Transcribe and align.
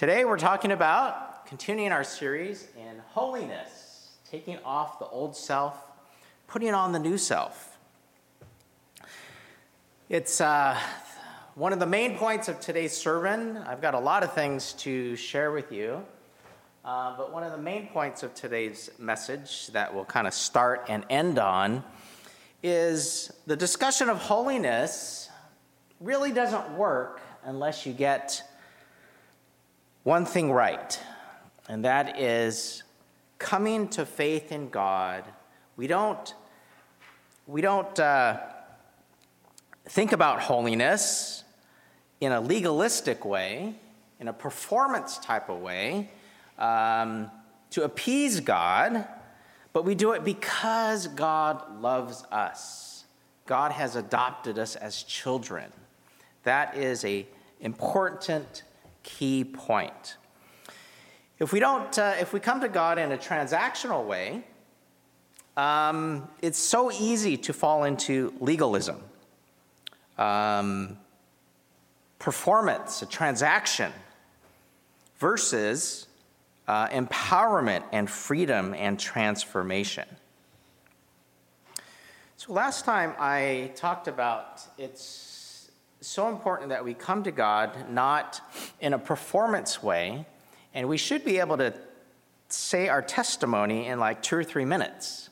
Today 0.00 0.24
we're 0.24 0.38
talking 0.38 0.72
about 0.72 1.44
continuing 1.44 1.92
our 1.92 2.04
series 2.04 2.68
in 2.74 3.02
holiness, 3.08 4.12
taking 4.30 4.56
off 4.64 4.98
the 4.98 5.04
old 5.04 5.36
self, 5.36 5.76
putting 6.46 6.72
on 6.72 6.92
the 6.92 6.98
new 6.98 7.18
self. 7.18 7.76
It's 10.08 10.40
uh, 10.40 10.78
one 11.54 11.74
of 11.74 11.80
the 11.80 11.86
main 11.86 12.16
points 12.16 12.48
of 12.48 12.60
today's 12.60 12.96
sermon. 12.96 13.58
I've 13.58 13.82
got 13.82 13.92
a 13.92 13.98
lot 13.98 14.22
of 14.22 14.32
things 14.32 14.72
to 14.78 15.16
share 15.16 15.52
with 15.52 15.70
you, 15.70 16.02
uh, 16.82 17.14
but 17.18 17.30
one 17.30 17.42
of 17.42 17.52
the 17.52 17.58
main 17.58 17.88
points 17.88 18.22
of 18.22 18.34
today's 18.34 18.88
message 18.98 19.66
that 19.66 19.94
we'll 19.94 20.06
kind 20.06 20.26
of 20.26 20.32
start 20.32 20.86
and 20.88 21.04
end 21.10 21.38
on 21.38 21.84
is 22.62 23.30
the 23.46 23.54
discussion 23.54 24.08
of 24.08 24.16
holiness 24.16 25.28
really 26.00 26.32
doesn't 26.32 26.70
work 26.78 27.20
unless 27.44 27.84
you 27.84 27.92
get 27.92 28.42
one 30.10 30.26
thing 30.26 30.50
right, 30.50 30.98
and 31.68 31.84
that 31.84 32.18
is 32.18 32.82
coming 33.38 33.86
to 33.86 34.04
faith 34.04 34.50
in 34.50 34.68
God. 34.68 35.22
We 35.76 35.86
don't, 35.86 36.34
we 37.46 37.60
don't 37.60 37.96
uh, 37.96 38.40
think 39.84 40.10
about 40.10 40.40
holiness 40.40 41.44
in 42.20 42.32
a 42.32 42.40
legalistic 42.40 43.24
way, 43.24 43.76
in 44.18 44.26
a 44.26 44.32
performance 44.32 45.16
type 45.18 45.48
of 45.48 45.60
way, 45.60 46.10
um, 46.58 47.30
to 47.70 47.84
appease 47.84 48.40
God, 48.40 49.06
but 49.72 49.84
we 49.84 49.94
do 49.94 50.10
it 50.10 50.24
because 50.24 51.06
God 51.06 51.80
loves 51.80 52.24
us. 52.32 53.04
God 53.46 53.70
has 53.70 53.94
adopted 53.94 54.58
us 54.58 54.74
as 54.74 55.04
children. 55.04 55.70
That 56.42 56.76
is 56.76 57.04
a 57.04 57.28
important 57.60 58.64
key 59.02 59.44
point. 59.44 60.16
If 61.38 61.52
we 61.52 61.60
don't, 61.60 61.98
uh, 61.98 62.16
if 62.20 62.32
we 62.32 62.40
come 62.40 62.60
to 62.60 62.68
God 62.68 62.98
in 62.98 63.12
a 63.12 63.18
transactional 63.18 64.04
way, 64.04 64.44
um, 65.56 66.28
it's 66.42 66.58
so 66.58 66.92
easy 66.92 67.36
to 67.38 67.52
fall 67.52 67.84
into 67.84 68.32
legalism, 68.40 69.02
um, 70.18 70.98
performance, 72.18 73.02
a 73.02 73.06
transaction, 73.06 73.92
versus 75.18 76.06
uh, 76.68 76.88
empowerment 76.88 77.84
and 77.92 78.08
freedom 78.08 78.74
and 78.74 78.98
transformation. 78.98 80.06
So, 82.36 82.52
last 82.52 82.84
time 82.84 83.14
I 83.18 83.70
talked 83.74 84.08
about 84.08 84.62
it's 84.78 85.29
so 86.00 86.28
important 86.28 86.70
that 86.70 86.84
we 86.84 86.94
come 86.94 87.22
to 87.24 87.30
God 87.30 87.90
not 87.90 88.40
in 88.80 88.94
a 88.94 88.98
performance 88.98 89.82
way, 89.82 90.24
and 90.72 90.88
we 90.88 90.96
should 90.96 91.24
be 91.24 91.38
able 91.38 91.58
to 91.58 91.74
say 92.48 92.88
our 92.88 93.02
testimony 93.02 93.86
in 93.86 94.00
like 94.00 94.22
two 94.22 94.36
or 94.36 94.44
three 94.44 94.64
minutes. 94.64 95.28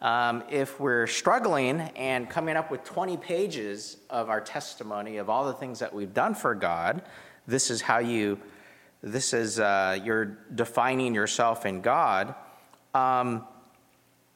Um, 0.00 0.44
if 0.50 0.78
we're 0.78 1.06
struggling 1.06 1.80
and 1.80 2.28
coming 2.28 2.56
up 2.56 2.70
with 2.70 2.84
20 2.84 3.16
pages 3.16 3.96
of 4.10 4.28
our 4.28 4.40
testimony 4.40 5.16
of 5.16 5.28
all 5.28 5.46
the 5.46 5.52
things 5.52 5.78
that 5.80 5.92
we've 5.92 6.14
done 6.14 6.34
for 6.34 6.54
God, 6.54 7.02
this 7.46 7.70
is 7.70 7.80
how 7.80 7.98
you, 7.98 8.38
this 9.02 9.32
is, 9.32 9.58
uh, 9.58 9.98
you're 10.04 10.38
defining 10.54 11.14
yourself 11.14 11.66
in 11.66 11.80
God. 11.80 12.34
Um, 12.94 13.44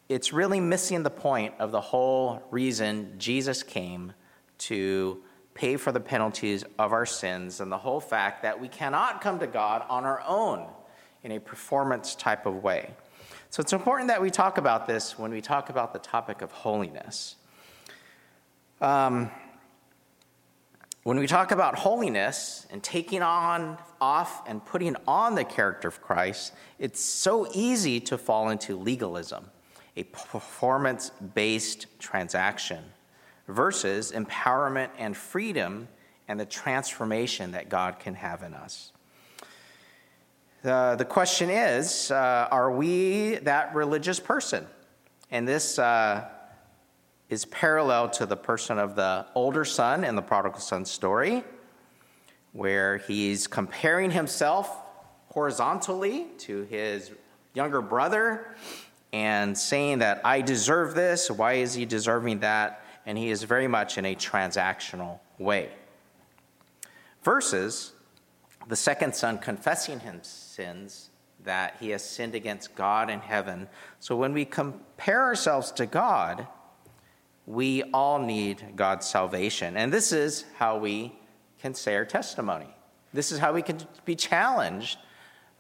it's 0.09 0.33
really 0.33 0.61
missing 0.61 1.03
the 1.03 1.11
point 1.11 1.55
of 1.59 1.71
the 1.73 1.81
whole 1.81 2.43
reason 2.51 3.15
Jesus 3.19 3.63
came 3.63 4.13
to 4.59 5.23
pay 5.55 5.77
for 5.77 5.93
the 5.93 6.01
penalties 6.01 6.65
of 6.79 6.93
our 6.93 7.07
sins, 7.07 7.61
and 7.61 7.71
the 7.71 7.79
whole 7.79 8.01
fact 8.01 8.43
that 8.43 8.61
we 8.61 8.69
cannot 8.69 9.21
come 9.21 9.39
to 9.39 9.47
God 9.47 9.85
on 9.89 10.05
our 10.05 10.23
own 10.27 10.67
in 11.23 11.33
a 11.33 11.39
performance 11.39 12.15
type 12.15 12.47
of 12.47 12.63
way. 12.63 12.91
So 13.51 13.61
it's 13.61 13.73
important 13.73 14.09
that 14.09 14.23
we 14.23 14.31
talk 14.31 14.57
about 14.57 14.87
this 14.87 15.19
when 15.19 15.31
we 15.31 15.41
talk 15.41 15.69
about 15.69 15.93
the 15.93 15.99
topic 15.99 16.41
of 16.41 16.51
holiness. 16.53 17.37
Um, 18.81 19.31
when 21.03 21.19
we 21.19 21.27
talk 21.27 21.51
about 21.51 21.75
holiness 21.75 22.67
and 22.71 22.83
taking 22.83 23.23
on 23.23 23.77
off 24.01 24.49
and 24.49 24.65
putting 24.65 24.97
on 25.07 25.35
the 25.35 25.45
character 25.45 25.89
of 25.89 26.01
Christ, 26.01 26.55
it's 26.79 27.01
so 27.01 27.47
easy 27.53 28.01
to 28.01 28.17
fall 28.17 28.49
into 28.49 28.77
legalism, 28.77 29.51
a 29.97 30.05
performance 30.05 31.11
based 31.35 31.87
transaction 31.99 32.85
versus 33.49 34.13
empowerment 34.13 34.91
and 34.99 35.17
freedom 35.17 35.89
and 36.29 36.39
the 36.39 36.47
transformation 36.47 37.53
that 37.53 37.69
God 37.69 37.99
can 37.99 38.15
have 38.15 38.43
in 38.43 38.55
us. 38.55 38.93
The, 40.63 40.95
the 40.97 41.05
question 41.05 41.51
is 41.51 42.11
uh, 42.11 42.49
are 42.51 42.71
we 42.71 43.37
that 43.37 43.75
religious 43.75 44.21
person? 44.21 44.67
And 45.31 45.49
this 45.49 45.79
uh, 45.79 46.29
is 47.29 47.45
parallel 47.47 48.11
to 48.11 48.27
the 48.27 48.37
person 48.37 48.79
of 48.79 48.95
the 48.95 49.27
older 49.35 49.65
son 49.65 50.05
in 50.05 50.15
the 50.15 50.23
prodigal 50.23 50.61
son 50.61 50.85
story, 50.85 51.43
where 52.53 52.99
he's 52.99 53.47
comparing 53.47 54.11
himself 54.11 54.71
horizontally 55.29 56.27
to 56.39 56.63
his 56.65 57.11
younger 57.55 57.81
brother 57.81 58.55
and 59.13 59.57
saying 59.57 59.99
that 59.99 60.21
I 60.25 60.43
deserve 60.43 60.95
this. 60.95 61.31
Why 61.31 61.55
is 61.55 61.75
he 61.75 61.87
deserving 61.87 62.41
that? 62.41 62.82
And 63.07 63.19
he 63.19 63.31
is 63.31 63.43
very 63.43 63.69
much 63.69 63.99
in 63.99 64.05
a 64.05 64.15
transactional 64.15 65.19
way. 65.39 65.71
Versus 67.23 67.93
the 68.69 68.77
second 68.77 69.15
son 69.15 69.39
confessing 69.39 70.01
his 70.01 70.27
sins 70.27 71.11
that 71.45 71.77
he 71.81 71.91
has 71.91 72.09
sinned 72.09 72.35
against 72.35 72.75
God 72.75 73.11
and 73.11 73.21
heaven. 73.23 73.69
So 74.01 74.17
when 74.17 74.33
we 74.33 74.45
compare 74.45 75.23
ourselves 75.23 75.73
to 75.73 75.87
God, 75.87 76.47
we 77.47 77.83
all 77.93 78.21
need 78.21 78.77
God's 78.77 79.07
salvation. 79.07 79.77
And 79.77 79.93
this 79.93 80.13
is 80.13 80.45
how 80.57 80.79
we 80.79 81.13
can 81.61 81.75
say 81.75 81.97
our 81.97 82.05
testimony. 82.05 82.69
This 83.13 83.33
is 83.33 83.39
how 83.39 83.53
we 83.53 83.63
can 83.63 83.79
be 84.05 84.15
challenged. 84.15 84.99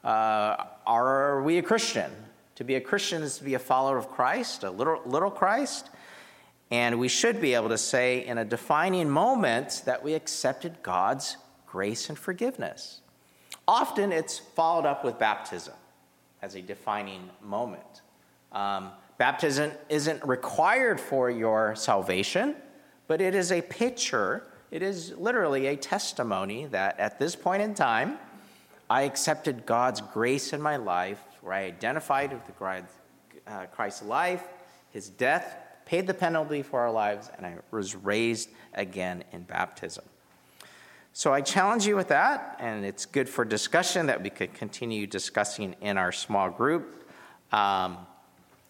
Uh, 0.04 0.64
are 0.86 1.42
we 1.42 1.58
a 1.58 1.62
Christian? 1.62 2.10
To 2.56 2.64
be 2.64 2.76
a 2.76 2.81
Christian 2.81 3.22
is 3.22 3.38
to 3.38 3.44
be 3.44 3.54
a 3.54 3.58
follower 3.58 3.97
of 3.97 4.08
Christ, 4.08 4.62
a 4.62 4.70
little, 4.70 5.00
little 5.04 5.31
Christ. 5.31 5.91
And 6.72 6.98
we 6.98 7.08
should 7.08 7.38
be 7.38 7.52
able 7.52 7.68
to 7.68 7.76
say 7.76 8.24
in 8.24 8.38
a 8.38 8.46
defining 8.46 9.10
moment 9.10 9.82
that 9.84 10.02
we 10.02 10.14
accepted 10.14 10.82
God's 10.82 11.36
grace 11.66 12.08
and 12.08 12.18
forgiveness. 12.18 13.02
Often 13.68 14.10
it's 14.10 14.38
followed 14.38 14.86
up 14.86 15.04
with 15.04 15.18
baptism 15.18 15.74
as 16.40 16.54
a 16.54 16.62
defining 16.62 17.28
moment. 17.42 18.00
Um, 18.52 18.90
baptism 19.18 19.70
isn't 19.90 20.24
required 20.24 20.98
for 20.98 21.30
your 21.30 21.76
salvation, 21.76 22.56
but 23.06 23.20
it 23.20 23.34
is 23.34 23.52
a 23.52 23.60
picture, 23.60 24.46
it 24.70 24.80
is 24.80 25.12
literally 25.18 25.66
a 25.66 25.76
testimony 25.76 26.64
that 26.66 26.98
at 26.98 27.18
this 27.18 27.36
point 27.36 27.60
in 27.60 27.74
time, 27.74 28.16
I 28.88 29.02
accepted 29.02 29.66
God's 29.66 30.00
grace 30.00 30.54
in 30.54 30.62
my 30.62 30.76
life, 30.76 31.20
where 31.42 31.52
I 31.52 31.64
identified 31.64 32.32
with 32.32 32.46
the 32.46 32.82
uh, 33.46 33.66
Christ's 33.66 34.04
life, 34.04 34.44
his 34.90 35.10
death, 35.10 35.58
paid 35.84 36.06
the 36.06 36.15
penalty 36.15 36.62
for 36.62 36.81
our 36.81 36.91
lives, 36.91 37.31
and 37.37 37.47
I 37.47 37.56
was 37.70 37.94
raised 37.94 38.50
again 38.75 39.25
in 39.32 39.43
baptism. 39.43 40.04
So 41.12 41.32
I 41.32 41.43
challenge 41.43 41.87
you 41.87 41.94
with 41.94 42.09
that, 42.09 42.56
and 42.59 42.84
it's 42.84 43.04
good 43.04 43.28
for 43.28 43.44
discussion 43.44 44.06
that 44.06 44.22
we 44.22 44.31
could 44.31 44.54
continue 44.54 45.06
discussing 45.06 45.76
in 45.81 45.98
our 45.98 46.10
small 46.10 46.48
group. 46.48 47.06
Um, 47.53 47.98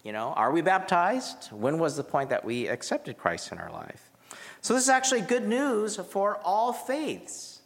you 0.03 0.11
know, 0.11 0.33
are 0.35 0.51
we 0.51 0.61
baptized? 0.61 1.47
When 1.53 1.79
was 1.79 1.95
the 1.95 2.03
point 2.03 2.29
that 2.31 2.43
we 2.43 2.67
accepted 2.67 3.17
Christ 3.17 3.53
in 3.53 3.59
our 3.59 3.71
life? 3.71 4.11
So 4.59 4.73
this 4.73 4.83
is 4.83 4.89
actually 4.89 5.21
good 5.21 5.47
news 5.47 5.95
for 5.95 6.37
all 6.43 6.73
faiths, 6.73 7.61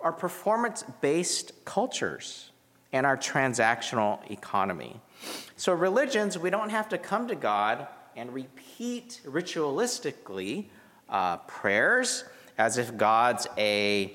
our 0.00 0.12
performance 0.12 0.84
based 1.00 1.52
cultures, 1.64 2.50
and 2.92 3.06
our 3.06 3.16
transactional 3.16 4.30
economy. 4.30 5.00
So, 5.56 5.72
religions, 5.72 6.38
we 6.38 6.50
don't 6.50 6.70
have 6.70 6.88
to 6.90 6.98
come 6.98 7.28
to 7.28 7.34
God 7.34 7.86
and 8.20 8.34
repeat 8.34 9.18
ritualistically 9.24 10.66
uh, 11.08 11.38
prayers 11.38 12.24
as 12.58 12.76
if 12.76 12.94
God's 12.98 13.46
a, 13.56 14.14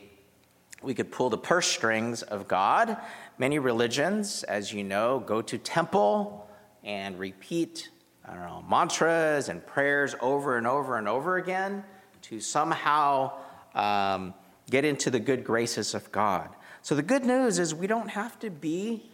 we 0.84 0.94
could 0.94 1.12
pull 1.12 1.32
the 1.32 1.40
purse 1.40 1.66
strings 1.66 2.22
of 2.22 2.48
God. 2.48 2.98
Many 3.40 3.58
religions, 3.58 4.44
as 4.44 4.72
you 4.72 4.84
know, 4.84 5.24
go 5.26 5.42
to 5.42 5.58
temple 5.58 6.48
and 6.84 7.18
repeat, 7.18 7.90
I 8.24 8.36
don't 8.36 8.46
know, 8.46 8.64
mantras 8.70 9.50
and 9.50 9.66
prayers 9.66 10.14
over 10.22 10.60
and 10.60 10.68
over 10.68 11.00
and 11.00 11.08
over 11.08 11.38
again 11.38 11.84
to 12.24 12.40
somehow 12.40 13.32
um, 13.74 14.36
get 14.70 14.86
into 14.86 15.10
the 15.10 15.20
good 15.20 15.44
graces 15.44 15.96
of 15.96 16.12
God. 16.12 16.50
So 16.84 16.94
the 16.94 17.02
good 17.02 17.26
news 17.26 17.58
is 17.58 17.74
we 17.74 17.88
don't 17.88 18.10
have 18.10 18.38
to 18.42 18.52
be 18.52 19.10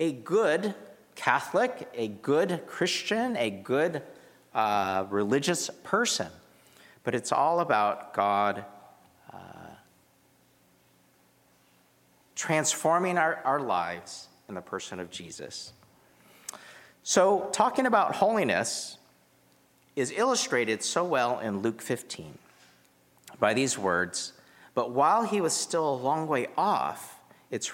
a 0.00 0.12
good 0.12 0.74
Catholic, 1.14 1.88
a 1.94 2.08
good 2.08 2.62
Christian, 2.66 3.36
a 3.36 3.50
good 3.50 4.02
uh, 4.54 5.06
religious 5.10 5.70
person, 5.82 6.28
but 7.02 7.14
it's 7.14 7.32
all 7.32 7.60
about 7.60 8.14
God 8.14 8.64
uh, 9.32 9.36
transforming 12.34 13.18
our, 13.18 13.40
our 13.44 13.60
lives 13.60 14.28
in 14.48 14.54
the 14.54 14.60
person 14.60 15.00
of 15.00 15.10
Jesus. 15.10 15.72
So, 17.02 17.48
talking 17.52 17.86
about 17.86 18.14
holiness 18.14 18.96
is 19.96 20.12
illustrated 20.16 20.82
so 20.82 21.04
well 21.04 21.38
in 21.38 21.60
Luke 21.60 21.82
15 21.82 22.38
by 23.38 23.54
these 23.54 23.78
words 23.78 24.32
But 24.74 24.90
while 24.90 25.24
he 25.24 25.40
was 25.40 25.52
still 25.52 25.88
a 25.88 25.94
long 25.94 26.26
way 26.26 26.48
off, 26.56 27.20
it's 27.50 27.72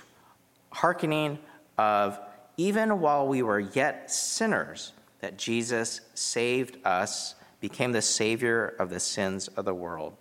hearkening 0.73 1.39
of 1.79 2.19
even 2.57 3.01
while 3.01 3.27
we 3.27 3.43
were 3.43 3.61
yet 3.61 4.11
sinners, 4.11 4.93
that 5.21 5.37
Jesus 5.37 6.01
saved 6.15 6.79
us, 6.85 7.35
became 7.61 7.93
the 7.93 8.03
Savior 8.03 8.75
of 8.79 8.91
the 8.91 9.01
sins 9.01 9.49
of 9.49 9.65
the 9.65 9.75
world. 9.75 10.15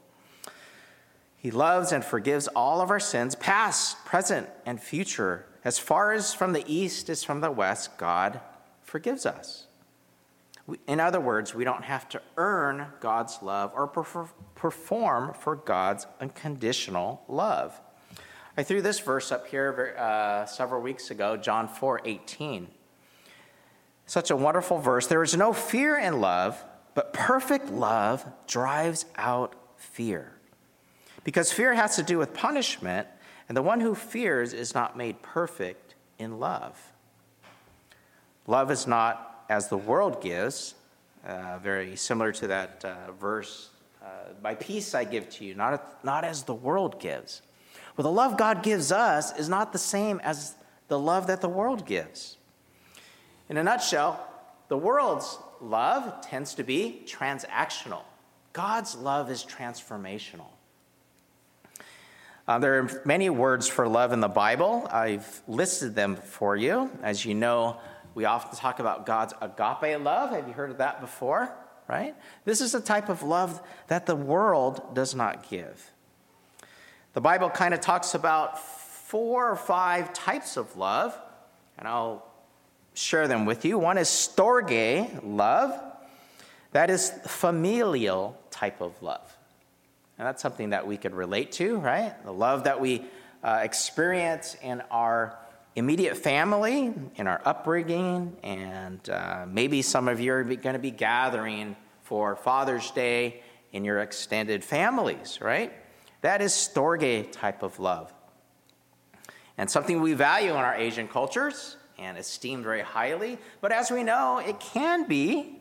He 1.37 1.51
loves 1.51 1.93
and 1.93 2.03
forgives 2.03 2.49
all 2.49 2.81
of 2.81 2.91
our 2.91 2.99
sins, 2.99 3.35
past, 3.35 4.03
present, 4.03 4.49
and 4.65 4.81
future. 4.81 5.45
As 5.63 5.79
far 5.79 6.11
as 6.11 6.33
from 6.33 6.51
the 6.51 6.65
east 6.67 7.09
is 7.09 7.23
from 7.23 7.39
the 7.39 7.51
west, 7.51 7.97
God 7.97 8.41
forgives 8.83 9.25
us. 9.25 9.67
In 10.85 10.99
other 10.99 11.19
words, 11.19 11.55
we 11.55 11.63
don't 11.63 11.85
have 11.85 12.09
to 12.09 12.21
earn 12.37 12.87
God's 12.99 13.39
love 13.41 13.71
or 13.73 13.87
perform 13.87 15.33
for 15.33 15.55
God's 15.55 16.05
unconditional 16.19 17.23
love. 17.27 17.79
I 18.57 18.63
threw 18.63 18.81
this 18.81 18.99
verse 18.99 19.31
up 19.31 19.47
here 19.47 19.95
uh, 19.97 20.45
several 20.45 20.81
weeks 20.81 21.11
ago, 21.11 21.37
John 21.37 21.67
4 21.69 22.01
18. 22.03 22.67
Such 24.09 24.31
a 24.31 24.35
wonderful 24.35 24.79
verse. 24.79 25.05
There 25.05 25.21
is 25.21 25.37
no 25.37 25.53
fear 25.53 25.95
in 25.95 26.19
love, 26.19 26.65
but 26.95 27.13
perfect 27.13 27.69
love 27.69 28.25
drives 28.47 29.05
out 29.15 29.53
fear. 29.77 30.33
Because 31.23 31.53
fear 31.53 31.75
has 31.75 31.95
to 31.97 32.01
do 32.01 32.17
with 32.17 32.33
punishment, 32.33 33.07
and 33.47 33.55
the 33.55 33.61
one 33.61 33.81
who 33.81 33.93
fears 33.93 34.51
is 34.51 34.73
not 34.73 34.97
made 34.97 35.21
perfect 35.21 35.93
in 36.17 36.39
love. 36.39 36.91
Love 38.47 38.71
is 38.71 38.87
not 38.87 39.45
as 39.47 39.67
the 39.67 39.77
world 39.77 40.23
gives, 40.23 40.73
uh, 41.23 41.59
very 41.59 41.95
similar 41.95 42.31
to 42.31 42.47
that 42.47 42.83
uh, 42.83 43.11
verse, 43.11 43.69
uh, 44.03 44.07
My 44.41 44.55
peace 44.55 44.95
I 44.95 45.03
give 45.03 45.29
to 45.29 45.45
you, 45.45 45.53
not, 45.53 46.03
not 46.03 46.23
as 46.23 46.41
the 46.41 46.55
world 46.55 46.99
gives. 46.99 47.43
Well, 47.95 48.05
the 48.05 48.11
love 48.11 48.37
God 48.37 48.63
gives 48.63 48.91
us 48.91 49.37
is 49.37 49.49
not 49.49 49.71
the 49.71 49.77
same 49.77 50.19
as 50.23 50.55
the 50.87 50.97
love 50.97 51.27
that 51.27 51.41
the 51.41 51.49
world 51.49 51.85
gives. 51.85 52.38
In 53.49 53.57
a 53.57 53.63
nutshell, 53.63 54.23
the 54.67 54.77
world's 54.77 55.39
love 55.59 56.21
tends 56.21 56.53
to 56.55 56.63
be 56.63 57.01
transactional. 57.07 58.03
God's 58.53 58.95
love 58.95 59.31
is 59.31 59.43
transformational. 59.43 60.47
Uh, 62.47 62.59
there 62.59 62.79
are 62.79 63.01
many 63.05 63.29
words 63.29 63.67
for 63.67 63.87
love 63.87 64.11
in 64.11 64.21
the 64.21 64.27
Bible. 64.27 64.87
I've 64.91 65.41
listed 65.47 65.95
them 65.95 66.15
for 66.15 66.55
you. 66.55 66.91
As 67.01 67.25
you 67.25 67.33
know, 67.33 67.77
we 68.15 68.25
often 68.25 68.57
talk 68.57 68.79
about 68.79 69.05
God's 69.05 69.33
agape 69.41 69.99
love. 69.99 70.31
Have 70.31 70.47
you 70.47 70.53
heard 70.53 70.71
of 70.71 70.77
that 70.77 71.01
before? 71.01 71.51
Right? 71.87 72.15
This 72.45 72.61
is 72.61 72.75
a 72.75 72.81
type 72.81 73.09
of 73.09 73.23
love 73.23 73.61
that 73.87 74.05
the 74.05 74.15
world 74.15 74.93
does 74.93 75.15
not 75.15 75.49
give. 75.49 75.91
The 77.13 77.21
Bible 77.21 77.49
kind 77.49 77.73
of 77.73 77.81
talks 77.81 78.13
about 78.13 78.59
four 78.59 79.49
or 79.49 79.55
five 79.55 80.13
types 80.13 80.55
of 80.55 80.77
love, 80.77 81.17
and 81.77 81.87
I'll 81.87 82.28
share 82.99 83.27
them 83.27 83.45
with 83.45 83.63
you. 83.63 83.79
One 83.79 83.97
is 83.97 84.07
storge 84.09 85.19
love, 85.23 85.81
that 86.71 86.89
is 86.89 87.11
familial 87.25 88.37
type 88.51 88.81
of 88.81 89.01
love. 89.01 89.37
And 90.17 90.27
that's 90.27 90.41
something 90.41 90.71
that 90.71 90.85
we 90.85 90.97
could 90.97 91.15
relate 91.15 91.53
to, 91.53 91.77
right? 91.77 92.13
The 92.25 92.33
love 92.33 92.65
that 92.65 92.81
we 92.81 93.05
uh, 93.41 93.61
experience 93.63 94.57
in 94.61 94.81
our 94.91 95.37
immediate 95.77 96.17
family, 96.17 96.93
in 97.15 97.25
our 97.25 97.41
upbringing, 97.45 98.35
and 98.43 99.09
uh, 99.09 99.45
maybe 99.47 99.81
some 99.81 100.09
of 100.09 100.19
you 100.19 100.33
are 100.33 100.43
going 100.43 100.73
to 100.73 100.79
be 100.79 100.91
gathering 100.91 101.77
for 102.03 102.35
Father's 102.35 102.91
Day 102.91 103.41
in 103.71 103.85
your 103.85 103.99
extended 103.99 104.61
families, 104.61 105.39
right? 105.41 105.71
That 106.19 106.41
is 106.41 106.51
storge 106.51 107.31
type 107.31 107.63
of 107.63 107.79
love. 107.79 108.13
And 109.57 109.69
something 109.69 110.01
we 110.01 110.13
value 110.13 110.51
in 110.51 110.57
our 110.57 110.75
Asian 110.75 111.07
cultures 111.07 111.77
and 111.99 112.17
esteemed 112.17 112.63
very 112.63 112.81
highly. 112.81 113.37
But 113.61 113.71
as 113.71 113.91
we 113.91 114.03
know, 114.03 114.39
it 114.39 114.59
can 114.59 115.07
be, 115.07 115.59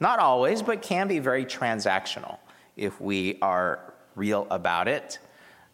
not 0.00 0.18
always, 0.18 0.62
but 0.62 0.82
can 0.82 1.08
be 1.08 1.18
very 1.18 1.44
transactional 1.44 2.38
if 2.76 3.00
we 3.00 3.38
are 3.40 3.94
real 4.14 4.46
about 4.50 4.88
it. 4.88 5.18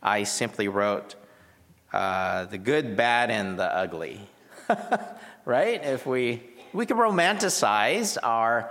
I 0.02 0.22
simply 0.22 0.68
wrote 0.68 1.16
uh, 1.92 2.44
the 2.46 2.58
good, 2.58 2.96
bad, 2.96 3.30
and 3.30 3.58
the 3.58 3.64
ugly. 3.64 4.20
right? 5.44 5.82
If 5.84 6.06
we 6.06 6.42
we 6.72 6.86
can 6.86 6.98
romanticize 6.98 8.18
our 8.22 8.70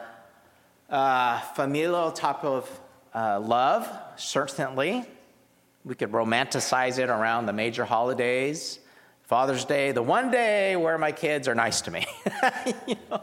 uh, 0.89 1.39
familial 1.39 2.12
type 2.12 2.44
of 2.44 2.80
uh, 3.13 3.39
love, 3.39 3.89
certainly. 4.15 5.06
We 5.83 5.95
could 5.95 6.12
romanticize 6.12 7.00
it 7.00 7.09
around 7.09 7.45
the 7.45 7.53
major 7.53 7.85
holidays, 7.85 8.80
Father's 9.27 9.65
Day, 9.65 9.91
the 9.91 10.01
one 10.01 10.31
day 10.31 10.77
where 10.77 10.97
my 10.97 11.12
kids 11.12 11.50
are 11.50 11.56
nice 11.56 11.81
to 11.81 11.91
me. 11.91 12.07
you 12.88 12.95
know, 13.09 13.21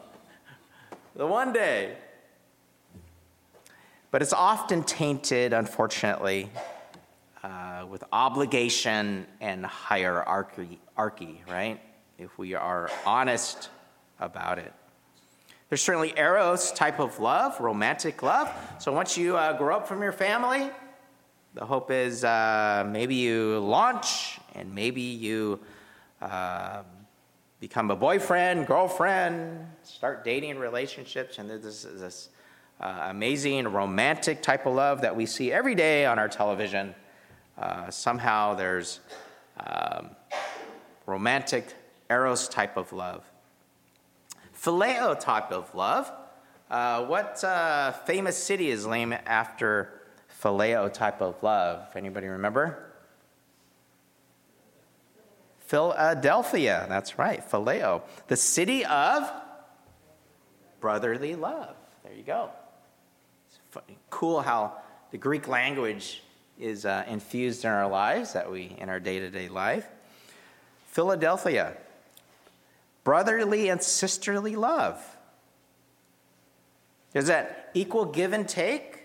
the 1.17 1.27
one 1.27 1.51
day. 1.51 1.97
But 4.11 4.21
it's 4.21 4.35
often 4.35 4.83
tainted, 4.83 5.55
unfortunately, 5.55 6.51
uh, 7.43 7.87
with 7.89 8.05
obligation 8.13 9.27
and 9.41 9.65
hierarchy, 9.65 10.79
right? 11.49 11.81
If 12.19 12.37
we 12.37 12.53
are 12.53 12.91
honest 13.07 13.71
about 14.21 14.59
it. 14.59 14.75
There's 15.71 15.81
certainly 15.81 16.13
eros 16.19 16.71
type 16.73 17.01
of 17.01 17.19
love, 17.19 17.59
romantic 17.61 18.23
love. 18.23 18.53
So 18.79 18.93
once 18.93 19.17
you 19.17 19.39
uh, 19.39 19.57
grow 19.57 19.77
up 19.77 19.89
from 19.89 20.03
your 20.03 20.13
family, 20.13 20.69
the 21.55 21.65
hope 21.65 21.91
is 21.91 22.25
uh, 22.25 22.87
maybe 22.87 23.15
you 23.15 23.59
launch 23.61 24.39
and 24.55 24.75
maybe 24.75 25.01
you 25.01 25.61
uh, 26.25 26.83
become 27.61 27.91
a 27.91 27.97
boyfriend, 27.97 28.67
girlfriend, 28.67 29.67
start 29.83 30.25
dating 30.25 30.59
relationships, 30.59 31.39
and 31.39 31.51
this 31.51 31.85
is 31.85 32.01
this 32.01 32.29
uh, 32.81 33.09
amazing 33.11 33.69
romantic 33.69 34.43
type 34.43 34.65
of 34.67 34.75
love 34.75 35.03
that 35.03 35.15
we 35.15 35.27
see 35.27 35.53
every 35.53 35.75
day 35.75 36.07
on 36.07 36.19
our 36.19 36.29
television. 36.29 36.95
Uh, 37.59 37.91
somehow 37.91 38.55
there's 38.55 39.01
um, 39.67 40.11
romantic 41.07 41.75
eros 42.09 42.49
type 42.49 42.77
of 42.79 42.93
love. 42.93 43.23
Phileo 44.59 45.19
type 45.19 45.53
of 45.53 45.73
love. 45.75 46.11
Uh, 46.71 47.05
what 47.05 47.45
uh, 47.45 47.93
famous 47.93 48.43
city 48.43 48.71
is 48.71 48.87
named 48.87 49.19
after 49.27 50.01
phileo 50.43 50.91
type 50.91 51.21
of 51.21 51.43
love? 51.43 51.87
Anybody 51.95 52.29
remember? 52.29 52.94
Philadelphia. 55.65 56.87
That's 56.89 57.19
right, 57.19 57.49
phileo. 57.51 58.03
The 58.29 58.37
city 58.37 58.85
of 58.85 59.31
brotherly 60.81 61.35
love. 61.35 61.75
There 62.03 62.13
you 62.13 62.23
go 62.23 62.51
It's 63.49 63.81
cool 64.11 64.43
how 64.43 64.75
the 65.11 65.19
Greek 65.19 65.49
language 65.49 66.23
is 66.59 66.85
uh, 66.85 67.05
infused 67.09 67.65
in 67.65 67.71
our 67.71 67.89
lives, 67.89 68.35
that 68.35 68.51
we 68.51 68.77
in 68.79 68.89
our 68.89 69.01
day 69.01 69.19
to 69.19 69.31
day 69.31 69.49
life. 69.49 69.87
Philadelphia, 70.87 71.77
brotherly 73.03 73.69
and 73.71 73.83
sisterly 73.83 74.57
love. 74.57 75.03
Is 77.15 77.29
that 77.29 77.71
equal 77.75 78.05
give 78.05 78.33
and 78.33 78.49
take? 78.49 79.05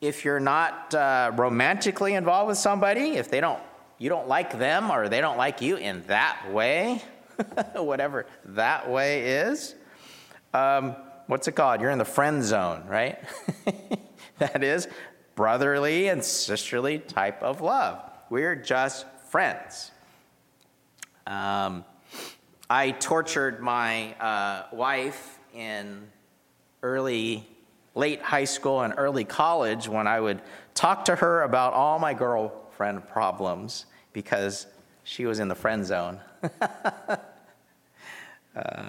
If 0.00 0.24
you're 0.24 0.40
not 0.40 0.92
uh, 0.94 1.32
romantically 1.34 2.14
involved 2.14 2.48
with 2.48 2.58
somebody, 2.58 3.16
if 3.16 3.30
they 3.30 3.40
don't, 3.40 3.62
you 3.98 4.08
don't 4.08 4.28
like 4.28 4.58
them 4.58 4.90
or 4.90 5.08
they 5.08 5.20
don't 5.20 5.36
like 5.36 5.60
you 5.60 5.76
in 5.76 6.02
that 6.06 6.52
way, 6.52 7.02
whatever 7.74 8.26
that 8.44 8.90
way 8.90 9.38
is. 9.38 9.74
Um, 10.52 10.96
what's 11.26 11.48
it 11.48 11.52
called? 11.52 11.80
You're 11.80 11.90
in 11.90 11.98
the 11.98 12.04
friend 12.04 12.42
zone, 12.42 12.84
right? 12.88 13.18
that 14.38 14.62
is 14.62 14.88
brotherly 15.34 16.08
and 16.08 16.24
sisterly 16.24 16.98
type 16.98 17.42
of 17.42 17.60
love. 17.60 18.00
We're 18.30 18.56
just 18.56 19.06
friends. 19.28 19.90
Um, 21.26 21.84
I 22.68 22.92
tortured 22.92 23.60
my 23.60 24.14
uh, 24.14 24.66
wife 24.72 25.38
in 25.54 26.08
early, 26.82 27.46
late 27.94 28.22
high 28.22 28.44
school 28.44 28.82
and 28.82 28.94
early 28.96 29.24
college 29.24 29.88
when 29.88 30.06
I 30.06 30.20
would 30.20 30.42
talk 30.74 31.06
to 31.06 31.16
her 31.16 31.42
about 31.42 31.72
all 31.72 31.98
my 31.98 32.14
girlfriend 32.76 33.08
problems 33.08 33.86
because 34.12 34.66
she 35.04 35.24
was 35.24 35.38
in 35.38 35.48
the 35.48 35.54
friend 35.54 35.86
zone. 35.86 36.20
uh, 38.56 38.88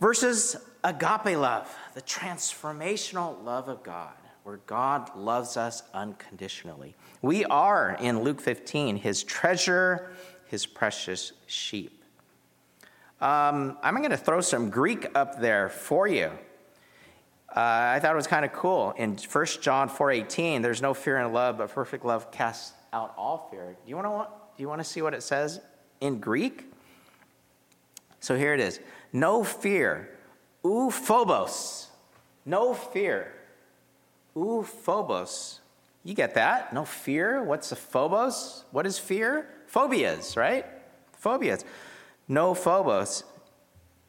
versus 0.00 0.56
agape 0.82 1.36
love, 1.36 1.74
the 1.94 2.02
transformational 2.02 3.42
love 3.44 3.68
of 3.68 3.82
God, 3.82 4.14
where 4.44 4.60
God 4.66 5.14
loves 5.14 5.58
us 5.58 5.82
unconditionally. 5.92 6.94
We 7.20 7.44
are, 7.44 7.96
in 8.00 8.22
Luke 8.22 8.40
15, 8.40 8.96
his 8.96 9.22
treasure, 9.22 10.10
his 10.46 10.64
precious 10.64 11.32
sheep. 11.46 12.02
Um, 13.20 13.76
I'm 13.82 13.96
going 13.96 14.10
to 14.10 14.16
throw 14.16 14.40
some 14.40 14.70
Greek 14.70 15.08
up 15.14 15.40
there 15.40 15.68
for 15.68 16.06
you. 16.06 16.30
Uh, 17.50 17.60
I 17.94 17.98
thought 18.00 18.12
it 18.12 18.16
was 18.16 18.26
kind 18.26 18.44
of 18.44 18.52
cool. 18.52 18.92
In 18.96 19.16
1 19.16 19.46
John 19.62 19.88
4:18, 19.88 20.62
there's 20.62 20.82
no 20.82 20.92
fear 20.92 21.18
in 21.18 21.32
love, 21.32 21.58
but 21.58 21.70
perfect 21.70 22.04
love 22.04 22.30
casts 22.30 22.74
out 22.92 23.14
all 23.16 23.48
fear. 23.50 23.76
Do 23.84 23.88
you 23.88 23.96
want 23.96 24.06
to 24.06 24.28
do 24.56 24.62
you 24.62 24.68
want 24.68 24.80
to 24.80 24.84
see 24.84 25.02
what 25.02 25.14
it 25.14 25.22
says 25.22 25.60
in 26.00 26.20
Greek? 26.20 26.64
So 28.20 28.36
here 28.36 28.52
it 28.54 28.60
is. 28.60 28.80
No 29.12 29.44
fear. 29.44 30.10
Ou 30.64 30.90
phobos. 30.90 31.86
No 32.44 32.74
fear. 32.74 33.32
Ou 34.36 34.62
phobos. 34.62 35.60
You 36.04 36.14
get 36.14 36.34
that? 36.34 36.72
No 36.72 36.84
fear. 36.84 37.42
What's 37.42 37.72
a 37.72 37.76
phobos? 37.76 38.64
What 38.70 38.86
is 38.86 38.98
fear? 38.98 39.48
Phobias, 39.66 40.36
right? 40.36 40.66
Phobias. 41.22 41.64
No 42.26 42.54
phobos 42.54 43.24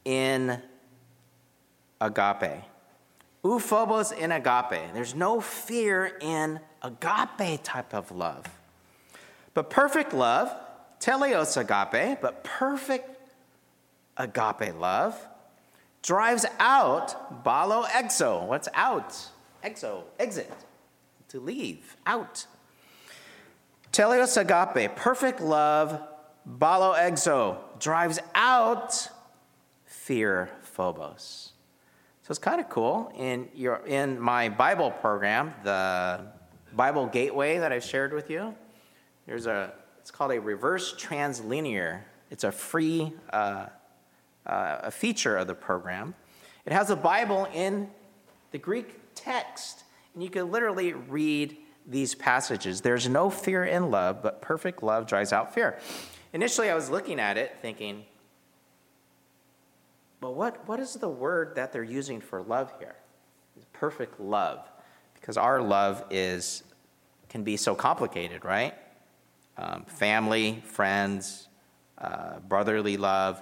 in 0.05 0.61
agape. 2.01 2.63
Ou 3.43 3.59
phobos 3.59 4.11
in 4.11 4.31
agape. 4.31 4.93
There's 4.93 5.15
no 5.15 5.39
fear 5.39 6.17
in 6.19 6.59
agape 6.81 7.63
type 7.63 7.93
of 7.93 8.11
love. 8.11 8.45
But 9.53 9.69
perfect 9.69 10.13
love, 10.13 10.53
teleos 10.99 11.57
agape, 11.57 12.19
but 12.21 12.43
perfect 12.43 13.17
agape 14.17 14.77
love 14.77 15.15
drives 16.01 16.45
out 16.59 17.43
balo 17.43 17.85
exo. 17.85 18.45
What's 18.45 18.67
out? 18.73 19.15
Exo, 19.63 20.03
exit, 20.17 20.51
to 21.29 21.39
leave, 21.39 21.97
out. 22.05 22.45
Teleos 23.91 24.37
agape, 24.37 24.95
perfect 24.95 25.41
love, 25.41 26.01
balo 26.47 26.95
exo, 26.95 27.57
drives 27.79 28.19
out 28.33 29.09
fear 29.85 30.49
phobos. 30.61 31.51
So 32.29 32.33
it's 32.33 32.37
kind 32.37 32.61
of 32.61 32.69
cool. 32.69 33.11
In, 33.17 33.47
your, 33.55 33.77
in 33.87 34.19
my 34.19 34.49
Bible 34.49 34.91
program, 34.91 35.51
the 35.63 36.27
Bible 36.75 37.07
Gateway 37.07 37.57
that 37.57 37.71
I've 37.71 37.83
shared 37.83 38.13
with 38.13 38.29
you, 38.29 38.53
there's 39.25 39.47
a, 39.47 39.73
it's 39.97 40.11
called 40.11 40.33
a 40.33 40.39
reverse 40.39 40.93
interlinear. 40.93 42.05
It's 42.29 42.43
a 42.43 42.51
free 42.51 43.13
uh, 43.33 43.65
uh, 44.45 44.77
a 44.83 44.91
feature 44.91 45.37
of 45.37 45.47
the 45.47 45.55
program. 45.55 46.13
It 46.67 46.71
has 46.71 46.91
a 46.91 46.95
Bible 46.95 47.47
in 47.51 47.89
the 48.51 48.59
Greek 48.59 48.99
text, 49.15 49.83
and 50.13 50.21
you 50.21 50.29
can 50.29 50.51
literally 50.51 50.93
read 50.93 51.57
these 51.87 52.13
passages. 52.13 52.81
There's 52.81 53.09
no 53.09 53.31
fear 53.31 53.65
in 53.65 53.89
love, 53.89 54.21
but 54.21 54.39
perfect 54.39 54.83
love 54.83 55.07
drives 55.07 55.33
out 55.33 55.55
fear. 55.55 55.79
Initially, 56.33 56.69
I 56.69 56.75
was 56.75 56.91
looking 56.91 57.19
at 57.19 57.39
it 57.39 57.57
thinking, 57.59 58.05
well, 60.21 60.33
what, 60.33 60.67
what 60.67 60.79
is 60.79 60.93
the 60.95 61.09
word 61.09 61.55
that 61.55 61.71
they're 61.71 61.83
using 61.83 62.21
for 62.21 62.41
love 62.41 62.73
here? 62.79 62.95
Perfect 63.73 64.19
love. 64.19 64.67
Because 65.13 65.37
our 65.37 65.61
love 65.61 66.03
is 66.09 66.63
can 67.29 67.43
be 67.43 67.57
so 67.57 67.75
complicated, 67.75 68.43
right? 68.43 68.73
Um, 69.57 69.83
family, 69.85 70.63
friends, 70.65 71.47
uh, 71.97 72.39
brotherly 72.39 72.97
love 72.97 73.41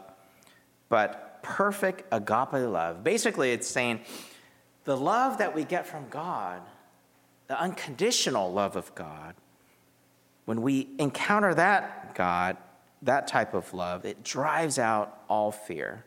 but 0.90 1.40
perfect 1.44 2.04
agape 2.12 2.54
love. 2.54 3.04
Basically, 3.04 3.52
it's 3.52 3.68
saying 3.68 4.02
the 4.86 4.98
love 4.98 5.38
that 5.40 5.54
we 5.56 5.64
get 5.64 5.86
from 5.86 6.08
God, 6.10 6.62
the 7.48 7.60
unconditional 7.60 8.52
love 8.52 8.76
of 8.76 8.94
God, 8.96 9.36
when 10.46 10.62
we 10.62 10.88
encounter 10.98 11.54
that 11.54 12.16
God, 12.16 12.58
that 13.02 13.28
type 13.28 13.54
of 13.54 13.74
love, 13.74 14.06
it 14.06 14.24
drives 14.24 14.80
out 14.80 15.22
all 15.28 15.52
fear. 15.52 16.04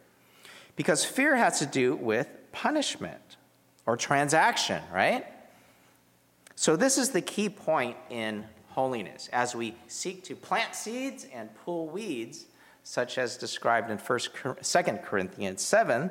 Because 0.80 1.04
fear 1.04 1.36
has 1.36 1.58
to 1.58 1.66
do 1.66 1.94
with 1.94 2.26
punishment 2.52 3.36
or 3.84 3.98
transaction, 3.98 4.82
right? 4.90 5.26
So, 6.54 6.74
this 6.74 6.96
is 6.96 7.10
the 7.10 7.20
key 7.20 7.50
point 7.50 7.98
in 8.08 8.46
holiness. 8.68 9.28
As 9.30 9.54
we 9.54 9.74
seek 9.88 10.24
to 10.24 10.34
plant 10.34 10.74
seeds 10.74 11.26
and 11.34 11.50
pull 11.66 11.88
weeds, 11.88 12.46
such 12.82 13.18
as 13.18 13.36
described 13.36 13.90
in 13.90 13.98
1st, 13.98 14.86
2 14.86 14.92
Corinthians 15.04 15.60
7, 15.60 16.10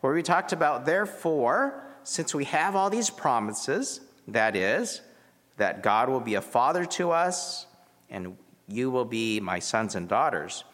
where 0.00 0.12
we 0.12 0.24
talked 0.24 0.52
about, 0.52 0.84
therefore, 0.84 1.84
since 2.02 2.34
we 2.34 2.42
have 2.46 2.74
all 2.74 2.90
these 2.90 3.10
promises, 3.10 4.00
that 4.26 4.56
is, 4.56 5.00
that 5.58 5.80
God 5.80 6.08
will 6.08 6.18
be 6.18 6.34
a 6.34 6.42
father 6.42 6.84
to 6.86 7.12
us, 7.12 7.66
and 8.10 8.36
you 8.66 8.90
will 8.90 9.04
be 9.04 9.38
my 9.38 9.60
sons 9.60 9.94
and 9.94 10.08
daughters. 10.08 10.64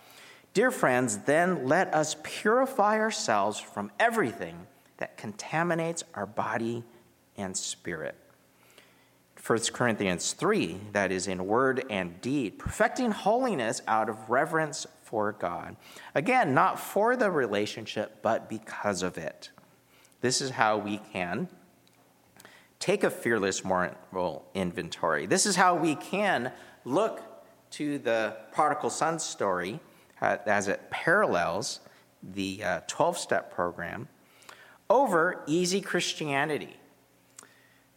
Dear 0.54 0.70
friends, 0.70 1.18
then 1.18 1.66
let 1.66 1.92
us 1.92 2.14
purify 2.22 3.00
ourselves 3.00 3.58
from 3.58 3.90
everything 3.98 4.68
that 4.98 5.16
contaminates 5.16 6.04
our 6.14 6.26
body 6.26 6.84
and 7.36 7.56
spirit. 7.56 8.14
1 9.44 9.58
Corinthians 9.72 10.32
3, 10.32 10.78
that 10.92 11.10
is 11.10 11.26
in 11.26 11.44
word 11.48 11.84
and 11.90 12.20
deed, 12.20 12.56
perfecting 12.56 13.10
holiness 13.10 13.82
out 13.88 14.08
of 14.08 14.30
reverence 14.30 14.86
for 15.02 15.32
God. 15.32 15.74
Again, 16.14 16.54
not 16.54 16.78
for 16.78 17.16
the 17.16 17.32
relationship, 17.32 18.22
but 18.22 18.48
because 18.48 19.02
of 19.02 19.18
it. 19.18 19.50
This 20.20 20.40
is 20.40 20.50
how 20.50 20.78
we 20.78 20.98
can 21.12 21.48
take 22.78 23.02
a 23.02 23.10
fearless 23.10 23.64
moral 23.64 24.44
inventory. 24.54 25.26
This 25.26 25.46
is 25.46 25.56
how 25.56 25.74
we 25.74 25.96
can 25.96 26.52
look 26.84 27.22
to 27.72 27.98
the 27.98 28.36
prodigal 28.52 28.90
son 28.90 29.18
story 29.18 29.80
as 30.46 30.68
it 30.68 30.90
parallels 30.90 31.80
the 32.22 32.62
12 32.86 33.14
uh, 33.14 33.18
step 33.18 33.54
program 33.54 34.08
over 34.88 35.42
easy 35.46 35.80
Christianity. 35.80 36.76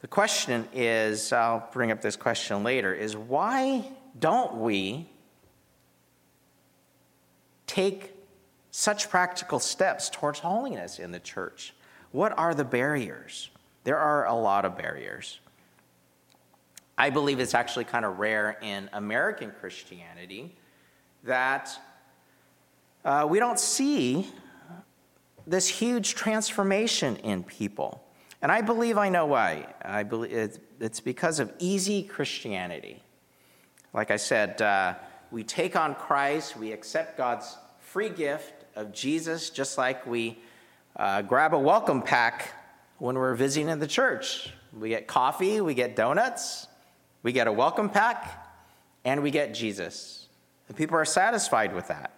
The 0.02 0.08
question 0.08 0.68
is 0.74 1.34
I'll 1.34 1.70
bring 1.72 1.92
up 1.92 2.02
this 2.02 2.16
question 2.16 2.64
later 2.64 2.94
is 2.94 3.16
why 3.16 3.86
don't 4.20 4.58
we 4.58 5.10
take 7.66 8.14
such 8.72 9.10
practical 9.10 9.60
steps 9.60 10.10
towards 10.10 10.40
holiness 10.40 11.00
in 11.00 11.12
the 11.12 11.20
church? 11.20 11.74
What 12.12 12.38
are 12.38 12.54
the 12.54 12.64
barriers? 12.64 13.50
There 13.84 13.98
are 13.98 14.26
a 14.26 14.36
lot 14.36 14.66
of 14.66 14.78
barriers. 14.78 15.40
I 16.98 17.10
believe 17.10 17.40
it's 17.40 17.54
actually 17.54 17.86
kind 17.86 18.06
of 18.06 18.18
rare 18.18 18.58
in 18.62 18.90
American 18.94 19.52
Christianity 19.60 20.56
that 21.24 21.80
uh, 23.06 23.28
we 23.30 23.40
don't 23.40 23.60
see 23.60 24.28
this 25.46 25.68
huge 25.68 26.16
transformation 26.16 27.16
in 27.18 27.44
people. 27.44 28.04
And 28.42 28.52
I 28.52 28.62
believe 28.62 28.98
I 28.98 29.10
know 29.10 29.26
why. 29.26 29.74
I 29.82 30.04
believe 30.04 30.60
it's 30.80 31.00
because 31.00 31.40
of 31.40 31.52
easy 31.60 32.04
Christianity. 32.04 33.02
Like 33.94 34.12
I 34.12 34.18
said, 34.18 34.62
uh, 34.62 34.96
we 35.32 35.44
take 35.44 35.76
on 35.76 35.96
Christ, 35.96 36.58
we 36.58 36.72
accept 36.72 37.18
God's 37.18 37.58
free 37.80 38.10
gift 38.10 38.66
of 38.76 38.94
Jesus, 38.94 39.50
just 39.50 39.78
like 39.78 40.06
we 40.06 40.38
uh, 40.96 41.22
grab 41.24 41.54
a 41.54 41.60
welcome 41.60 42.02
pack 42.02 42.54
when 43.00 43.16
we're 43.16 43.36
visiting 43.36 43.80
the 43.80 43.88
church. 43.88 44.54
We 44.78 44.90
get 44.90 45.08
coffee, 45.08 45.62
we 45.62 45.74
get 45.74 45.96
donuts, 45.96 46.68
we 47.24 47.32
get 47.32 47.48
a 47.48 47.52
welcome 47.52 47.90
pack, 47.90 48.48
and 49.04 49.24
we 49.24 49.32
get 49.32 49.54
Jesus. 49.54 50.28
And 50.68 50.78
people 50.78 50.98
are 50.98 51.06
satisfied 51.06 51.74
with 51.74 51.88
that. 51.88 52.12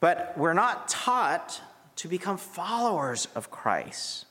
But 0.00 0.34
we're 0.36 0.54
not 0.54 0.88
taught 0.88 1.60
to 1.96 2.08
become 2.08 2.38
followers 2.38 3.28
of 3.34 3.50
Christ, 3.50 4.26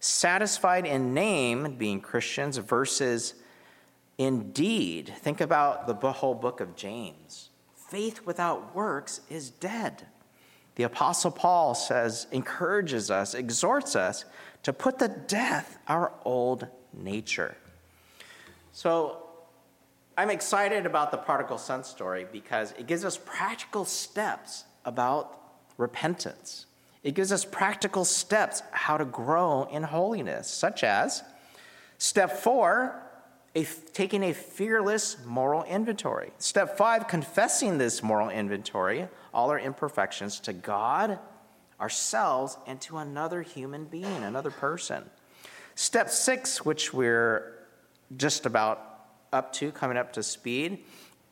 satisfied 0.00 0.84
in 0.84 1.14
name, 1.14 1.76
being 1.76 2.00
Christians, 2.00 2.56
versus 2.58 3.34
in 4.18 4.50
deed. 4.50 5.12
Think 5.18 5.40
about 5.40 5.86
the 5.86 6.12
whole 6.12 6.34
book 6.34 6.60
of 6.60 6.74
James. 6.74 7.50
Faith 7.74 8.26
without 8.26 8.74
works 8.74 9.20
is 9.30 9.50
dead. 9.50 10.06
The 10.74 10.82
Apostle 10.82 11.30
Paul 11.30 11.76
says, 11.76 12.26
encourages 12.32 13.10
us, 13.10 13.34
exhorts 13.34 13.94
us 13.94 14.24
to 14.64 14.72
put 14.72 14.98
to 14.98 15.06
death 15.06 15.78
our 15.86 16.12
old 16.24 16.66
nature. 16.92 17.56
So 18.72 19.22
I'm 20.18 20.30
excited 20.30 20.86
about 20.86 21.12
the 21.12 21.16
prodigal 21.16 21.58
son 21.58 21.84
story 21.84 22.26
because 22.32 22.72
it 22.72 22.88
gives 22.88 23.04
us 23.04 23.16
practical 23.16 23.84
steps 23.84 24.64
about 24.84 25.40
repentance. 25.76 26.66
It 27.02 27.14
gives 27.14 27.32
us 27.32 27.44
practical 27.44 28.04
steps 28.04 28.62
how 28.70 28.96
to 28.96 29.04
grow 29.04 29.68
in 29.70 29.82
holiness, 29.82 30.48
such 30.48 30.82
as 30.82 31.22
step 31.98 32.38
four, 32.38 33.02
a, 33.54 33.64
taking 33.92 34.22
a 34.22 34.32
fearless 34.32 35.16
moral 35.26 35.64
inventory. 35.64 36.32
Step 36.38 36.76
five, 36.78 37.06
confessing 37.06 37.78
this 37.78 38.02
moral 38.02 38.30
inventory, 38.30 39.06
all 39.32 39.50
our 39.50 39.58
imperfections, 39.58 40.40
to 40.40 40.52
God, 40.52 41.18
ourselves, 41.80 42.56
and 42.66 42.80
to 42.80 42.96
another 42.96 43.42
human 43.42 43.84
being, 43.84 44.24
another 44.24 44.50
person. 44.50 45.04
Step 45.74 46.08
six, 46.08 46.64
which 46.64 46.94
we're 46.94 47.58
just 48.16 48.46
about 48.46 49.06
up 49.32 49.52
to, 49.52 49.72
coming 49.72 49.96
up 49.96 50.12
to 50.14 50.22
speed, 50.22 50.78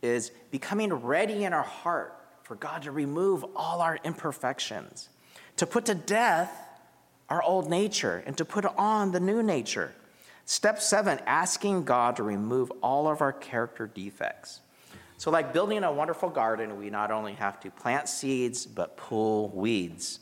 is 0.03 0.33
becoming 0.51 0.93
ready 0.93 1.45
in 1.45 1.53
our 1.53 1.63
heart 1.63 2.22
for 2.53 2.57
God 2.57 2.83
to 2.83 2.91
remove 2.91 3.47
all 3.57 3.81
our 3.81 3.99
imperfections, 4.05 5.09
to 5.57 5.67
put 5.67 5.87
to 5.87 5.95
death 5.95 6.53
our 7.31 7.43
old 7.43 7.71
nature, 7.71 8.23
and 8.27 8.37
to 8.37 8.45
put 8.45 8.67
on 8.77 9.11
the 9.11 9.21
new 9.21 9.43
nature. 9.43 9.95
Step 10.45 10.79
seven, 10.79 11.19
asking 11.25 11.85
God 11.85 12.17
to 12.17 12.23
remove 12.23 12.71
all 12.83 13.09
of 13.09 13.23
our 13.23 13.33
character 13.33 13.87
defects. 13.87 14.61
So, 15.17 15.31
like 15.31 15.55
building 15.55 15.83
a 15.83 15.91
wonderful 15.91 16.29
garden, 16.29 16.77
we 16.77 16.91
not 16.91 17.11
only 17.11 17.33
have 17.33 17.59
to 17.61 17.71
plant 17.71 18.07
seeds, 18.07 18.67
but 18.67 18.99
pull 18.99 19.49
weeds. 19.49 20.21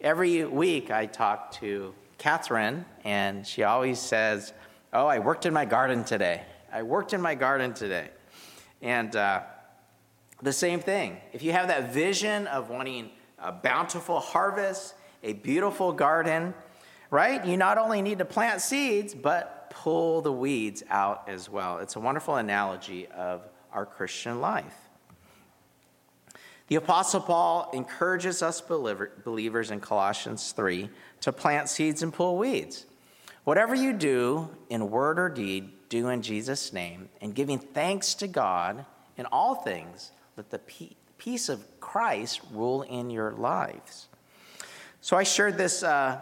Every 0.00 0.44
week, 0.44 0.92
I 0.92 1.06
talk 1.06 1.50
to 1.54 1.92
Catherine, 2.16 2.84
and 3.02 3.44
she 3.44 3.64
always 3.64 3.98
says, 3.98 4.52
Oh, 4.92 5.08
I 5.08 5.18
worked 5.18 5.46
in 5.46 5.52
my 5.52 5.64
garden 5.64 6.04
today. 6.04 6.42
I 6.72 6.84
worked 6.84 7.12
in 7.12 7.20
my 7.20 7.34
garden 7.34 7.74
today. 7.74 8.10
And 8.82 9.16
uh, 9.16 9.42
the 10.42 10.52
same 10.52 10.80
thing. 10.80 11.18
If 11.32 11.42
you 11.42 11.52
have 11.52 11.68
that 11.68 11.92
vision 11.92 12.46
of 12.46 12.68
wanting 12.70 13.10
a 13.38 13.52
bountiful 13.52 14.20
harvest, 14.20 14.94
a 15.22 15.32
beautiful 15.32 15.92
garden, 15.92 16.54
right? 17.10 17.44
You 17.44 17.56
not 17.56 17.78
only 17.78 18.02
need 18.02 18.18
to 18.18 18.24
plant 18.24 18.60
seeds, 18.60 19.14
but 19.14 19.70
pull 19.70 20.22
the 20.22 20.32
weeds 20.32 20.82
out 20.90 21.24
as 21.28 21.48
well. 21.48 21.78
It's 21.78 21.96
a 21.96 22.00
wonderful 22.00 22.36
analogy 22.36 23.06
of 23.08 23.42
our 23.72 23.86
Christian 23.86 24.40
life. 24.40 24.74
The 26.68 26.76
Apostle 26.76 27.20
Paul 27.20 27.70
encourages 27.72 28.42
us 28.42 28.60
believers 28.60 29.70
in 29.70 29.80
Colossians 29.80 30.52
3 30.52 30.90
to 31.20 31.32
plant 31.32 31.68
seeds 31.68 32.02
and 32.02 32.12
pull 32.12 32.38
weeds. 32.38 32.86
Whatever 33.44 33.74
you 33.74 33.92
do 33.92 34.50
in 34.68 34.90
word 34.90 35.20
or 35.20 35.28
deed, 35.28 35.70
do 35.88 36.08
in 36.08 36.22
Jesus' 36.22 36.72
name, 36.72 37.08
and 37.20 37.34
giving 37.34 37.60
thanks 37.60 38.14
to 38.14 38.26
God 38.26 38.84
in 39.16 39.26
all 39.26 39.54
things, 39.54 40.10
let 40.36 40.50
the 40.50 40.60
peace 41.18 41.48
of 41.48 41.64
Christ 41.80 42.40
rule 42.52 42.82
in 42.82 43.10
your 43.10 43.32
lives. 43.32 44.08
So 45.00 45.16
I 45.16 45.22
shared 45.22 45.56
this 45.56 45.82
uh, 45.82 46.20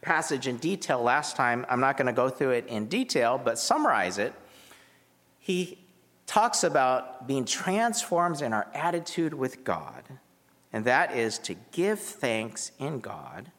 passage 0.00 0.48
in 0.48 0.56
detail 0.56 1.02
last 1.02 1.36
time. 1.36 1.64
I'm 1.68 1.80
not 1.80 1.96
going 1.96 2.06
to 2.06 2.12
go 2.12 2.28
through 2.28 2.50
it 2.50 2.66
in 2.66 2.86
detail, 2.86 3.40
but 3.42 3.58
summarize 3.58 4.18
it. 4.18 4.32
He 5.38 5.78
talks 6.26 6.64
about 6.64 7.26
being 7.26 7.44
transformed 7.44 8.42
in 8.42 8.52
our 8.52 8.66
attitude 8.74 9.34
with 9.34 9.64
God, 9.64 10.02
and 10.72 10.84
that 10.86 11.14
is 11.14 11.38
to 11.40 11.54
give 11.72 12.00
thanks 12.00 12.72
in 12.78 13.00
God 13.00 13.50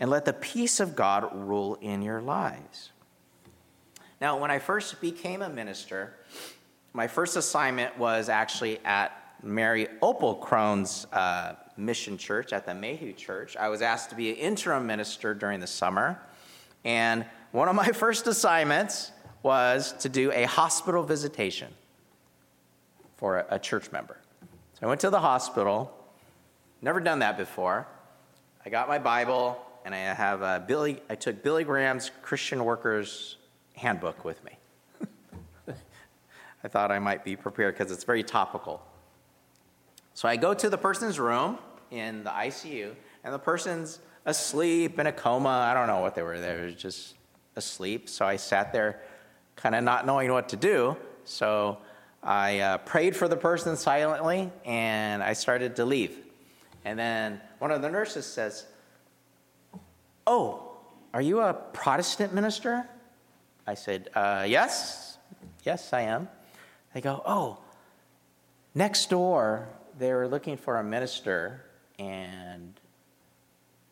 and 0.00 0.10
let 0.10 0.24
the 0.24 0.32
peace 0.32 0.80
of 0.80 0.96
God 0.96 1.28
rule 1.32 1.76
in 1.80 2.02
your 2.02 2.20
lives. 2.20 2.90
Now, 4.20 4.38
when 4.38 4.50
I 4.50 4.58
first 4.58 5.00
became 5.00 5.42
a 5.42 5.48
minister, 5.48 6.14
my 6.92 7.06
first 7.06 7.36
assignment 7.36 7.96
was 7.98 8.28
actually 8.28 8.78
at 8.84 9.16
Mary 9.42 9.88
Opal 10.02 10.34
Crone's 10.34 11.06
uh, 11.12 11.54
mission 11.76 12.18
church 12.18 12.52
at 12.52 12.66
the 12.66 12.74
Mayhew 12.74 13.12
Church. 13.12 13.56
I 13.56 13.68
was 13.68 13.82
asked 13.82 14.10
to 14.10 14.16
be 14.16 14.30
an 14.30 14.36
interim 14.36 14.86
minister 14.86 15.34
during 15.34 15.60
the 15.60 15.66
summer, 15.66 16.20
and 16.84 17.24
one 17.50 17.68
of 17.68 17.74
my 17.74 17.88
first 17.92 18.26
assignments 18.26 19.10
was 19.42 19.92
to 20.00 20.08
do 20.08 20.30
a 20.32 20.44
hospital 20.44 21.02
visitation 21.02 21.72
for 23.16 23.38
a, 23.38 23.46
a 23.56 23.58
church 23.58 23.90
member. 23.90 24.18
So 24.74 24.86
I 24.86 24.86
went 24.86 25.00
to 25.00 25.10
the 25.10 25.20
hospital, 25.20 25.92
never 26.82 27.00
done 27.00 27.20
that 27.20 27.36
before. 27.36 27.86
I 28.64 28.70
got 28.70 28.86
my 28.86 28.98
Bible, 28.98 29.60
and 29.84 29.94
I 29.94 29.98
have 29.98 30.68
Billy. 30.68 31.00
I 31.10 31.16
took 31.16 31.42
Billy 31.42 31.64
Graham's 31.64 32.10
Christian 32.22 32.64
Workers 32.64 33.38
Handbook 33.74 34.24
with 34.24 34.44
me. 34.44 34.52
I 36.64 36.68
thought 36.68 36.90
I 36.90 36.98
might 36.98 37.24
be 37.24 37.36
prepared 37.36 37.74
because 37.76 37.90
it's 37.92 38.04
very 38.04 38.22
topical. 38.22 38.82
So 40.14 40.28
I 40.28 40.36
go 40.36 40.54
to 40.54 40.68
the 40.68 40.78
person's 40.78 41.18
room 41.18 41.58
in 41.90 42.24
the 42.24 42.30
ICU, 42.30 42.94
and 43.24 43.34
the 43.34 43.38
person's 43.38 43.98
asleep 44.24 44.98
in 44.98 45.06
a 45.06 45.12
coma. 45.12 45.48
I 45.48 45.74
don't 45.74 45.86
know 45.86 46.00
what 46.00 46.14
they 46.14 46.22
were. 46.22 46.38
They 46.38 46.54
were 46.54 46.70
just 46.70 47.14
asleep. 47.56 48.08
So 48.08 48.24
I 48.24 48.36
sat 48.36 48.72
there, 48.72 49.00
kind 49.56 49.74
of 49.74 49.84
not 49.84 50.06
knowing 50.06 50.32
what 50.32 50.48
to 50.50 50.56
do. 50.56 50.96
So 51.24 51.78
I 52.22 52.60
uh, 52.60 52.78
prayed 52.78 53.16
for 53.16 53.28
the 53.28 53.36
person 53.36 53.76
silently 53.76 54.50
and 54.64 55.22
I 55.22 55.32
started 55.32 55.76
to 55.76 55.84
leave. 55.84 56.18
And 56.84 56.98
then 56.98 57.40
one 57.58 57.70
of 57.70 57.82
the 57.82 57.90
nurses 57.90 58.26
says, 58.26 58.66
Oh, 60.26 60.76
are 61.12 61.22
you 61.22 61.40
a 61.40 61.52
Protestant 61.52 62.32
minister? 62.32 62.86
I 63.66 63.74
said, 63.74 64.08
uh, 64.14 64.44
Yes, 64.48 65.18
yes, 65.64 65.92
I 65.92 66.02
am. 66.02 66.28
They 66.94 67.00
go, 67.00 67.22
Oh, 67.24 67.58
next 68.74 69.10
door, 69.10 69.68
they 69.98 70.12
were 70.12 70.28
looking 70.28 70.56
for 70.56 70.78
a 70.78 70.84
minister 70.84 71.64
and 71.98 72.78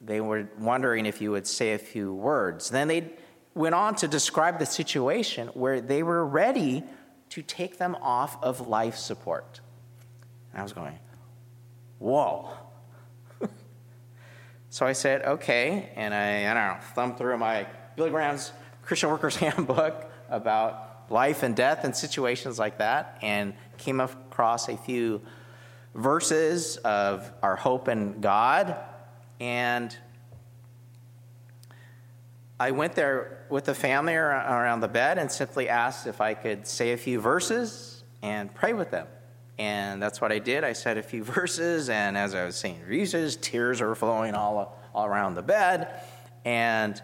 they 0.01 0.21
were 0.21 0.49
wondering 0.59 1.07
if 1.07 1.21
you 1.21 1.31
would 1.31 1.47
say 1.47 1.75
a 1.75 1.79
few 1.79 2.15
words. 2.15 2.71
Then 2.71 2.89
they 2.89 3.11
went 3.55 3.75
on 3.75 3.95
to 3.97 4.09
describe 4.09 4.59
the 4.59 4.67
situation 4.67 5.49
where 5.49 5.81
they 5.81 6.03
were 6.03 6.25
ready 6.25 6.83
to 7.31 7.43
take 7.43 7.79
them 7.79 7.97
off 8.01 8.43
of 8.43 8.67
life 8.67 8.97
support. 8.97 9.61
And 10.53 10.61
I 10.61 10.63
was 10.63 10.73
going, 10.73 10.99
whoa. 11.99 12.51
so 14.71 14.87
I 14.87 14.93
said, 14.93 15.23
okay. 15.23 15.91
And 15.97 16.15
I, 16.15 16.51
I 16.51 16.55
don't 16.55 16.77
know, 16.77 16.85
thumbed 16.95 17.19
through 17.19 17.37
my 17.39 17.67
Billy 17.97 18.11
Graham's 18.11 18.53
Christian 18.83 19.11
Workers 19.11 19.37
Handbook 19.45 20.11
about 20.29 20.90
life 21.11 21.43
and 21.43 21.55
death 21.55 21.85
and 21.85 21.95
situations 21.95 22.59
like 22.59 22.79
that 22.79 23.19
and 23.21 23.53
came 23.79 24.01
across 24.01 24.69
a 24.69 24.77
few 24.77 25.21
verses 25.95 26.77
of 26.79 27.31
our 27.43 27.57
hope 27.57 27.89
in 27.89 28.21
God. 28.21 28.77
And 29.41 29.97
I 32.59 32.71
went 32.71 32.95
there 32.95 33.45
with 33.49 33.65
the 33.65 33.75
family 33.75 34.15
around 34.15 34.81
the 34.81 34.89
bed 34.89 35.19
and 35.19 35.31
simply 35.31 35.69
asked 35.69 36.07
if 36.07 36.21
I 36.21 36.35
could 36.35 36.67
say 36.67 36.93
a 36.93 36.97
few 36.97 37.21
verses 37.21 38.05
and 38.23 38.55
pray 38.55 38.73
with 38.73 38.91
them. 38.91 39.07
And 39.59 40.03
that's 40.03 40.21
what 40.21 40.33
I 40.33 40.39
did. 40.39 40.63
I 40.65 40.73
said 40.73 40.97
a 40.97 41.03
few 41.03 41.25
verses, 41.39 41.91
and 41.91 42.17
as 42.17 42.35
I 42.35 42.45
was 42.45 42.57
saying 42.57 42.81
verses, 42.87 43.37
tears 43.37 43.81
were 43.81 43.95
flowing 43.95 44.35
all, 44.35 44.79
all 44.95 45.07
around 45.07 45.35
the 45.35 45.43
bed. 45.43 45.89
And 46.45 47.01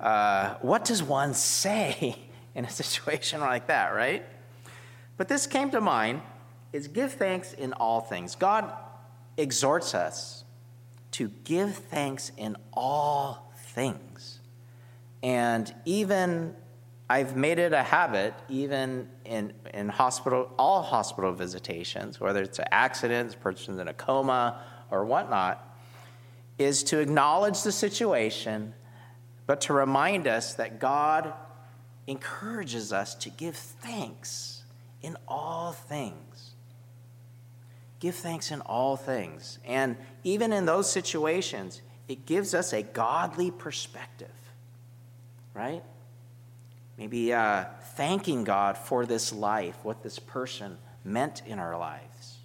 uh, 0.00 0.56
what 0.60 0.84
does 0.84 1.02
one 1.02 1.34
say 1.34 2.16
in 2.54 2.64
a 2.64 2.70
situation 2.82 3.40
like 3.40 3.66
that, 3.66 3.94
right? 3.94 4.24
But 5.16 5.28
this 5.28 5.46
came 5.46 5.70
to 5.70 5.80
mind 5.80 6.22
is 6.72 6.88
give 6.88 7.12
thanks 7.12 7.52
in 7.52 7.72
all 7.74 8.00
things. 8.00 8.34
God 8.34 8.72
exhorts 9.36 9.94
us 9.94 10.44
to 11.12 11.28
give 11.44 11.76
thanks 11.76 12.32
in 12.36 12.56
all 12.72 13.52
things. 13.56 14.40
And 15.22 15.72
even 15.84 16.54
I've 17.08 17.36
made 17.36 17.58
it 17.58 17.72
a 17.72 17.82
habit, 17.82 18.34
even 18.48 19.08
in, 19.24 19.52
in 19.72 19.88
hospital, 19.88 20.50
all 20.58 20.82
hospital 20.82 21.32
visitations, 21.32 22.18
whether 22.18 22.42
it's 22.42 22.58
an 22.58 22.66
accident, 22.72 23.38
person's 23.40 23.78
in 23.78 23.88
a 23.88 23.94
coma, 23.94 24.62
or 24.90 25.04
whatnot, 25.04 25.76
is 26.58 26.82
to 26.84 26.98
acknowledge 26.98 27.62
the 27.62 27.72
situation, 27.72 28.74
but 29.46 29.60
to 29.62 29.72
remind 29.72 30.26
us 30.26 30.54
that 30.54 30.80
God 30.80 31.32
encourages 32.06 32.92
us 32.92 33.14
to 33.16 33.30
give 33.30 33.56
thanks 33.56 34.62
in 35.02 35.16
all 35.26 35.72
things. 35.72 36.52
Give 38.00 38.14
thanks 38.14 38.50
in 38.50 38.60
all 38.62 38.96
things. 38.96 39.58
And 39.64 39.96
even 40.22 40.52
in 40.52 40.66
those 40.66 40.90
situations, 40.90 41.80
it 42.08 42.26
gives 42.26 42.54
us 42.54 42.72
a 42.72 42.82
godly 42.82 43.50
perspective 43.50 44.28
right? 45.54 45.82
Maybe 46.98 47.32
uh, 47.32 47.64
thanking 47.96 48.44
God 48.44 48.76
for 48.76 49.06
this 49.06 49.32
life, 49.32 49.76
what 49.82 50.02
this 50.02 50.18
person 50.18 50.76
meant 51.04 51.42
in 51.46 51.58
our 51.58 51.78
lives. 51.78 52.38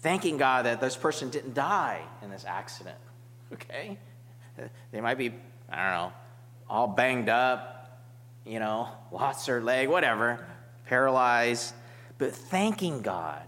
Thanking 0.00 0.36
God 0.36 0.66
that 0.66 0.80
this 0.80 0.96
person 0.96 1.30
didn't 1.30 1.54
die 1.54 2.02
in 2.22 2.30
this 2.30 2.44
accident, 2.46 2.98
okay? 3.52 3.98
They 4.92 5.00
might 5.00 5.18
be, 5.18 5.32
I 5.70 5.90
don't 5.90 6.08
know, 6.08 6.12
all 6.68 6.88
banged 6.88 7.28
up, 7.28 7.75
you 8.46 8.60
know, 8.60 8.88
lost 9.10 9.46
their 9.46 9.60
leg, 9.60 9.88
whatever, 9.88 10.46
paralyzed, 10.86 11.74
but 12.18 12.32
thanking 12.32 13.02
God 13.02 13.42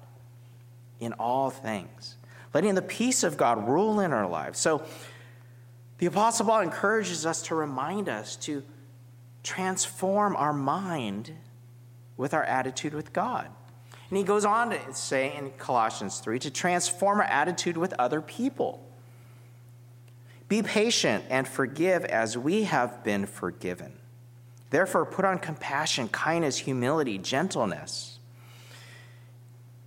in 1.00 1.12
all 1.14 1.50
things, 1.50 2.16
letting 2.52 2.74
the 2.74 2.82
peace 2.82 3.22
of 3.22 3.36
God 3.36 3.68
rule 3.68 4.00
in 4.00 4.12
our 4.12 4.28
lives. 4.28 4.58
So, 4.58 4.82
the 5.98 6.06
Apostle 6.06 6.46
Paul 6.46 6.60
encourages 6.60 7.26
us 7.26 7.42
to 7.42 7.56
remind 7.56 8.08
us 8.08 8.36
to 8.36 8.62
transform 9.42 10.36
our 10.36 10.52
mind 10.52 11.32
with 12.16 12.34
our 12.34 12.44
attitude 12.44 12.94
with 12.94 13.12
God. 13.12 13.48
And 14.08 14.16
he 14.16 14.24
goes 14.24 14.44
on 14.44 14.70
to 14.70 14.94
say 14.94 15.36
in 15.36 15.50
Colossians 15.52 16.20
3 16.20 16.38
to 16.40 16.50
transform 16.50 17.18
our 17.18 17.26
attitude 17.26 17.76
with 17.76 17.94
other 17.98 18.20
people. 18.20 18.84
Be 20.48 20.62
patient 20.62 21.24
and 21.28 21.46
forgive 21.46 22.04
as 22.04 22.38
we 22.38 22.64
have 22.64 23.04
been 23.04 23.26
forgiven. 23.26 23.92
Therefore, 24.70 25.06
put 25.06 25.24
on 25.24 25.38
compassion, 25.38 26.08
kindness, 26.08 26.58
humility, 26.58 27.18
gentleness. 27.18 28.18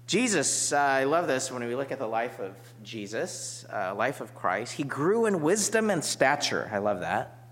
Jesus, 0.07 0.73
uh, 0.73 0.77
I 0.77 1.03
love 1.05 1.27
this 1.27 1.51
when 1.51 1.63
we 1.65 1.75
look 1.75 1.91
at 1.91 1.99
the 1.99 2.07
life 2.07 2.39
of 2.39 2.53
Jesus, 2.83 3.65
uh, 3.71 3.95
life 3.95 4.19
of 4.19 4.35
Christ. 4.35 4.73
He 4.73 4.83
grew 4.83 5.25
in 5.25 5.41
wisdom 5.41 5.89
and 5.89 6.03
stature. 6.03 6.69
I 6.73 6.79
love 6.79 6.99
that, 6.99 7.47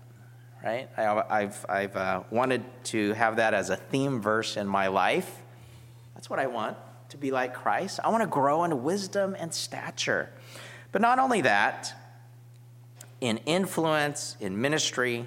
right? 0.62 0.88
I, 0.96 1.40
have 1.40 1.66
I've 1.68 1.96
uh, 1.96 2.22
wanted 2.30 2.64
to 2.84 3.14
have 3.14 3.36
that 3.36 3.54
as 3.54 3.70
a 3.70 3.76
theme 3.76 4.20
verse 4.20 4.58
in 4.58 4.66
my 4.66 4.88
life. 4.88 5.40
That's 6.14 6.28
what 6.28 6.38
I 6.38 6.48
want 6.48 6.76
to 7.10 7.16
be 7.16 7.30
like 7.30 7.54
Christ. 7.54 8.00
I 8.04 8.10
want 8.10 8.22
to 8.24 8.28
grow 8.28 8.64
in 8.64 8.82
wisdom 8.82 9.34
and 9.38 9.54
stature. 9.54 10.28
But 10.92 11.00
not 11.00 11.18
only 11.18 11.40
that, 11.42 11.94
in 13.20 13.38
influence, 13.46 14.36
in 14.40 14.60
ministry, 14.60 15.26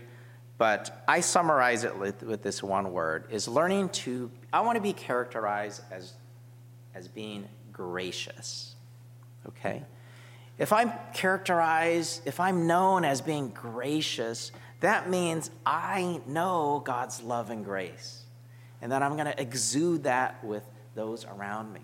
but 0.64 1.04
I 1.10 1.20
summarize 1.20 1.84
it 1.84 2.00
with, 2.00 2.24
with 2.24 2.42
this 2.42 2.64
one 2.64 2.94
word 2.94 3.26
is 3.30 3.50
learning 3.50 3.90
to, 3.90 4.32
I 4.54 4.62
want 4.62 4.78
to 4.78 4.82
be 4.82 4.94
characterized 4.94 5.82
as, 5.92 6.14
as 6.96 7.10
being 7.10 7.50
gracious. 7.74 8.74
Okay? 9.46 9.84
If 10.58 10.72
I'm 10.72 10.94
characterized, 11.14 12.22
if 12.24 12.40
I'm 12.40 12.66
known 12.66 13.04
as 13.04 13.20
being 13.20 13.50
gracious, 13.50 14.54
that 14.80 15.10
means 15.10 15.52
I 15.66 16.22
know 16.28 16.82
God's 16.86 17.22
love 17.22 17.50
and 17.50 17.66
grace. 17.66 18.24
And 18.82 18.90
that 18.94 19.04
I'm 19.04 19.18
going 19.18 19.26
to 19.26 19.42
exude 19.42 20.04
that 20.04 20.42
with 20.46 20.64
those 20.96 21.26
around 21.26 21.74
me. 21.74 21.84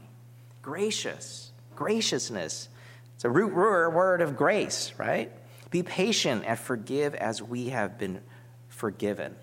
Gracious, 0.61 1.51
graciousness. 1.75 2.69
It's 3.15 3.25
a 3.25 3.29
root 3.29 3.53
word 3.53 4.21
of 4.21 4.37
grace, 4.37 4.93
right? 4.97 5.29
Be 5.69 5.83
patient 5.83 6.45
and 6.47 6.57
forgive 6.57 7.13
as 7.13 7.43
we 7.43 7.71
have 7.71 7.97
been 7.97 8.21
forgiven. 8.79 9.35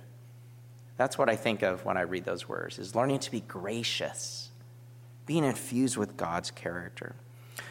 That's 0.96 1.18
what 1.18 1.29
I 1.29 1.37
think 1.37 1.62
of 1.62 1.85
when 1.85 1.99
I 1.99 2.03
read 2.03 2.25
those 2.25 2.49
words, 2.49 2.79
is 2.79 2.94
learning 2.94 3.18
to 3.20 3.31
be 3.31 3.40
gracious, 3.40 4.49
being 5.27 5.44
infused 5.44 5.99
with 5.99 6.16
God's 6.16 6.51
character. 6.51 7.14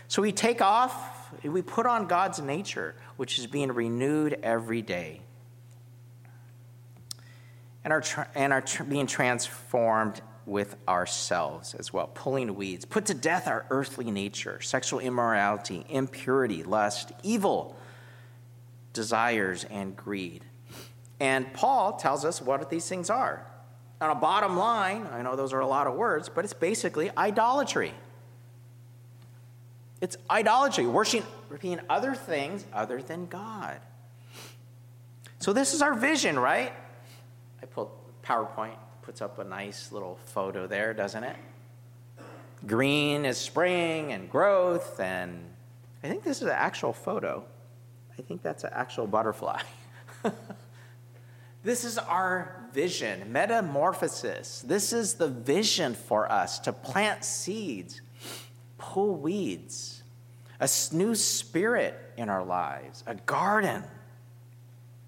So 0.07 0.21
we 0.21 0.31
take 0.31 0.61
off, 0.61 1.33
we 1.43 1.63
put 1.63 1.87
on 1.87 2.05
God's 2.05 2.39
nature, 2.39 2.93
which 3.17 3.39
is 3.39 3.47
being 3.47 3.71
renewed 3.71 4.37
every 4.43 4.83
day. 4.83 5.21
And 7.83 7.91
are, 7.91 8.03
and 8.35 8.53
are 8.53 8.63
being 8.87 9.07
transformed 9.07 10.21
with 10.45 10.75
ourselves 10.87 11.73
as 11.73 11.91
well, 11.91 12.11
pulling 12.13 12.53
weeds. 12.53 12.85
Put 12.85 13.07
to 13.07 13.15
death 13.15 13.47
our 13.47 13.65
earthly 13.71 14.11
nature, 14.11 14.61
sexual 14.61 14.99
immorality, 14.99 15.83
impurity, 15.89 16.61
lust, 16.61 17.11
evil 17.23 17.75
desires, 18.93 19.63
and 19.63 19.95
greed. 19.95 20.43
And 21.19 21.51
Paul 21.53 21.93
tells 21.93 22.25
us 22.25 22.41
what 22.41 22.69
these 22.69 22.87
things 22.87 23.09
are. 23.09 23.45
On 24.01 24.09
a 24.09 24.15
bottom 24.15 24.57
line, 24.57 25.07
I 25.11 25.21
know 25.21 25.35
those 25.35 25.53
are 25.53 25.61
a 25.61 25.67
lot 25.67 25.87
of 25.87 25.95
words, 25.95 26.29
but 26.29 26.43
it's 26.43 26.53
basically 26.53 27.09
idolatry. 27.17 27.93
It's 30.01 30.17
idolatry, 30.29 30.85
worshiping 30.85 31.79
other 31.89 32.13
things 32.13 32.65
other 32.73 33.01
than 33.01 33.27
God. 33.27 33.79
So 35.39 35.53
this 35.53 35.73
is 35.73 35.81
our 35.81 35.93
vision, 35.93 36.37
right? 36.37 36.73
I 37.61 37.65
pulled 37.65 37.91
PowerPoint 38.23 38.75
puts 39.05 39.21
up 39.21 39.37
a 39.37 39.43
nice 39.43 39.91
little 39.91 40.17
photo 40.25 40.65
there, 40.65 40.93
doesn't 40.93 41.23
it? 41.23 41.35
Green 42.65 43.23
is 43.23 43.37
spring 43.37 44.11
and 44.11 44.29
growth, 44.29 44.99
and 44.99 45.43
I 46.03 46.09
think 46.09 46.23
this 46.23 46.37
is 46.37 46.47
an 46.47 46.55
actual 46.55 46.91
photo. 46.91 47.45
I 48.17 48.21
think 48.23 48.41
that's 48.41 48.63
an 48.63 48.71
actual 48.73 49.05
butterfly. 49.05 49.61
This 51.65 51.83
is 51.83 51.97
our 51.97 52.63
vision, 52.73 53.31
metamorphosis. 53.31 54.61
This 54.61 54.93
is 54.93 55.15
the 55.15 55.27
vision 55.27 55.95
for 55.95 56.31
us 56.31 56.59
to 56.59 56.71
plant 56.71 57.25
seeds, 57.25 58.01
pull 58.77 59.15
weeds, 59.15 60.03
a 60.59 60.69
new 60.91 61.15
spirit 61.15 61.95
in 62.17 62.29
our 62.29 62.45
lives, 62.45 63.03
a 63.07 63.15
garden, 63.15 63.83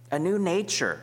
a 0.10 0.18
new 0.18 0.40
nature. 0.40 1.00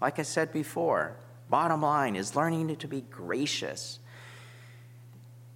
Like 0.00 0.18
I 0.18 0.22
said 0.22 0.54
before, 0.54 1.18
bottom 1.50 1.82
line 1.82 2.16
is 2.16 2.34
learning 2.34 2.74
to 2.76 2.88
be 2.88 3.02
gracious, 3.02 3.98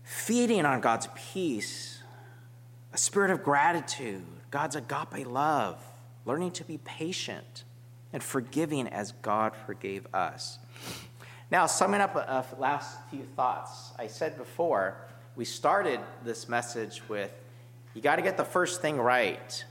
feeding 0.03 0.67
on 0.67 0.83
God's 0.83 1.09
peace, 1.33 2.03
a 2.93 2.99
spirit 2.99 3.31
of 3.31 3.43
gratitude, 3.43 4.27
God's 4.51 4.77
agape 4.77 5.27
love, 5.27 5.83
learning 6.27 6.51
to 6.51 6.65
be 6.65 6.77
patient 6.77 7.65
and 8.13 8.23
forgiving 8.23 8.89
as 8.89 9.13
God 9.23 9.55
forgave 9.67 10.07
us. 10.15 10.59
Now, 11.51 11.67
summing 11.67 12.01
up 12.01 12.15
a, 12.15 12.45
a 12.57 12.61
last 12.61 12.99
few 13.11 13.23
thoughts. 13.37 13.93
I 13.99 14.07
said 14.07 14.37
before, 14.37 14.97
we 15.37 15.45
started 15.45 16.01
this 16.25 16.49
message 16.49 17.03
with 17.09 17.33
you 17.95 18.03
got 18.03 18.17
to 18.17 18.23
get 18.23 18.37
the 18.37 18.45
first 18.45 18.83
thing 18.83 18.99
right. 18.99 19.65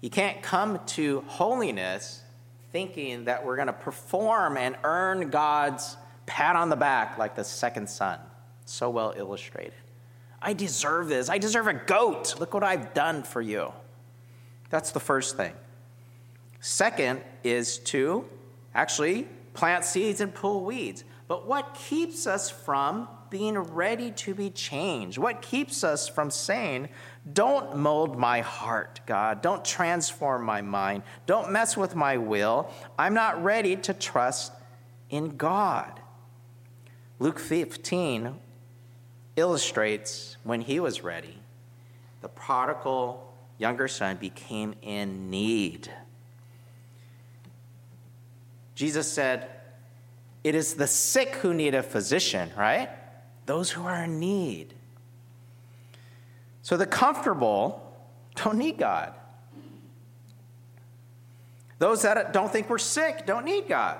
You 0.00 0.10
can't 0.10 0.42
come 0.42 0.80
to 0.86 1.22
holiness 1.26 2.22
thinking 2.72 3.24
that 3.24 3.44
we're 3.44 3.56
going 3.56 3.66
to 3.66 3.72
perform 3.72 4.56
and 4.56 4.76
earn 4.82 5.30
God's 5.30 5.96
pat 6.26 6.56
on 6.56 6.68
the 6.68 6.76
back 6.76 7.18
like 7.18 7.34
the 7.34 7.44
second 7.44 7.88
son. 7.88 8.18
So 8.64 8.88
well 8.88 9.12
illustrated. 9.16 9.74
I 10.40 10.52
deserve 10.52 11.08
this. 11.08 11.28
I 11.28 11.38
deserve 11.38 11.66
a 11.66 11.74
goat. 11.74 12.40
Look 12.40 12.54
what 12.54 12.62
I've 12.62 12.94
done 12.94 13.24
for 13.24 13.42
you. 13.42 13.72
That's 14.70 14.92
the 14.92 15.00
first 15.00 15.36
thing. 15.36 15.52
Second 16.60 17.22
is 17.42 17.78
to 17.78 18.28
actually 18.74 19.26
plant 19.54 19.84
seeds 19.84 20.20
and 20.20 20.32
pull 20.34 20.64
weeds. 20.64 21.04
But 21.26 21.46
what 21.46 21.74
keeps 21.74 22.26
us 22.26 22.50
from 22.50 23.08
being 23.30 23.56
ready 23.56 24.10
to 24.10 24.34
be 24.34 24.50
changed? 24.50 25.16
What 25.16 25.40
keeps 25.40 25.84
us 25.84 26.08
from 26.08 26.30
saying, 26.30 26.88
Don't 27.32 27.76
mold 27.76 28.18
my 28.18 28.40
heart, 28.40 29.00
God. 29.06 29.40
Don't 29.40 29.64
transform 29.64 30.44
my 30.44 30.60
mind. 30.60 31.02
Don't 31.26 31.50
mess 31.50 31.76
with 31.76 31.94
my 31.94 32.16
will. 32.16 32.70
I'm 32.98 33.14
not 33.14 33.42
ready 33.42 33.76
to 33.76 33.94
trust 33.94 34.52
in 35.08 35.36
God. 35.36 36.00
Luke 37.18 37.38
15 37.38 38.34
illustrates 39.36 40.36
when 40.42 40.60
he 40.60 40.80
was 40.80 41.02
ready, 41.02 41.38
the 42.22 42.28
prodigal 42.28 43.32
younger 43.58 43.88
son 43.88 44.16
became 44.16 44.74
in 44.82 45.30
need. 45.30 45.90
Jesus 48.80 49.12
said, 49.12 49.46
It 50.42 50.54
is 50.54 50.72
the 50.72 50.86
sick 50.86 51.34
who 51.34 51.52
need 51.52 51.74
a 51.74 51.82
physician, 51.82 52.50
right? 52.56 52.88
Those 53.44 53.70
who 53.70 53.84
are 53.84 54.04
in 54.04 54.18
need. 54.18 54.72
So 56.62 56.78
the 56.78 56.86
comfortable 56.86 57.94
don't 58.36 58.56
need 58.56 58.78
God. 58.78 59.12
Those 61.78 62.00
that 62.00 62.32
don't 62.32 62.50
think 62.50 62.70
we're 62.70 62.78
sick 62.78 63.26
don't 63.26 63.44
need 63.44 63.68
God. 63.68 63.98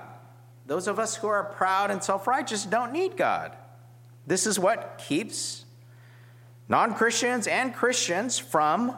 Those 0.65 0.87
of 0.87 0.97
us 0.97 1.15
who 1.15 1.27
are 1.27 1.43
proud 1.43 1.91
and 1.91 2.03
self 2.03 2.25
righteous 2.25 2.65
don't 2.65 2.91
need 2.91 3.15
God. 3.15 3.55
This 4.25 4.47
is 4.47 4.57
what 4.57 4.97
keeps 4.97 5.63
non 6.67 6.95
Christians 6.95 7.45
and 7.45 7.71
Christians 7.71 8.39
from 8.39 8.97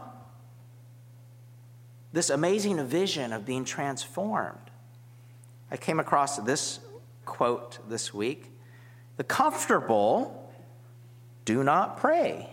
this 2.13 2.29
amazing 2.29 2.81
vision 2.85 3.33
of 3.33 3.45
being 3.45 3.65
transformed. 3.65 4.62
I 5.73 5.77
came 5.77 5.99
across 5.99 6.37
this 6.37 6.79
quote 7.25 7.79
this 7.89 8.13
week 8.13 8.51
The 9.17 9.23
comfortable 9.23 10.53
do 11.45 11.63
not 11.63 11.97
pray. 11.97 12.47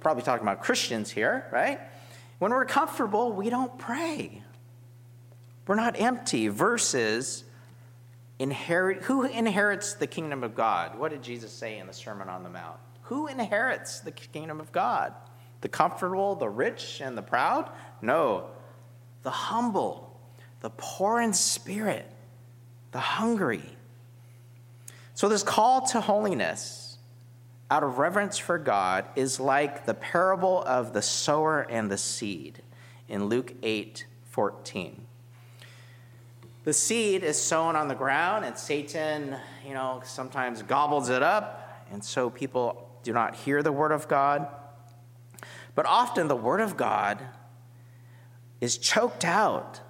Probably 0.00 0.22
talking 0.22 0.46
about 0.46 0.62
Christians 0.62 1.10
here, 1.10 1.46
right? 1.52 1.78
When 2.40 2.50
we're 2.50 2.64
comfortable, 2.64 3.32
we 3.32 3.48
don't 3.48 3.78
pray. 3.78 4.42
We're 5.66 5.76
not 5.76 6.00
empty 6.00 6.48
versus 6.48 7.44
inherit 8.38 9.02
who 9.02 9.24
inherits 9.24 9.94
the 9.94 10.06
kingdom 10.06 10.42
of 10.42 10.54
God? 10.54 10.98
What 10.98 11.12
did 11.12 11.22
Jesus 11.22 11.52
say 11.52 11.78
in 11.78 11.86
the 11.86 11.92
Sermon 11.92 12.28
on 12.28 12.42
the 12.42 12.48
Mount? 12.48 12.78
Who 13.02 13.28
inherits 13.28 14.00
the 14.00 14.10
kingdom 14.10 14.58
of 14.58 14.72
God? 14.72 15.12
The 15.60 15.68
comfortable, 15.68 16.34
the 16.34 16.48
rich, 16.48 17.00
and 17.02 17.16
the 17.16 17.22
proud? 17.22 17.70
No, 18.00 18.48
the 19.22 19.30
humble, 19.30 20.18
the 20.60 20.70
poor 20.76 21.20
in 21.20 21.32
spirit, 21.32 22.06
the 22.92 23.00
hungry. 23.00 23.76
So, 25.14 25.28
this 25.28 25.42
call 25.42 25.86
to 25.88 26.00
holiness 26.00 26.98
out 27.70 27.84
of 27.84 27.98
reverence 27.98 28.36
for 28.36 28.58
God 28.58 29.04
is 29.14 29.38
like 29.38 29.86
the 29.86 29.94
parable 29.94 30.62
of 30.62 30.92
the 30.92 31.02
sower 31.02 31.60
and 31.70 31.90
the 31.90 31.98
seed 31.98 32.62
in 33.08 33.26
Luke 33.26 33.54
8 33.62 34.06
14. 34.24 35.06
The 36.62 36.72
seed 36.72 37.24
is 37.24 37.40
sown 37.40 37.74
on 37.74 37.88
the 37.88 37.94
ground, 37.94 38.44
and 38.44 38.56
Satan, 38.56 39.36
you 39.66 39.74
know, 39.74 40.02
sometimes 40.04 40.62
gobbles 40.62 41.08
it 41.08 41.22
up, 41.22 41.84
and 41.90 42.04
so 42.04 42.28
people 42.28 42.88
do 43.02 43.12
not 43.12 43.34
hear 43.34 43.62
the 43.62 43.72
word 43.72 43.92
of 43.92 44.08
God. 44.08 44.46
But 45.74 45.86
often 45.86 46.28
the 46.28 46.36
word 46.36 46.60
of 46.60 46.76
God 46.76 47.24
is 48.60 48.78
choked 48.78 49.24
out 49.24 49.80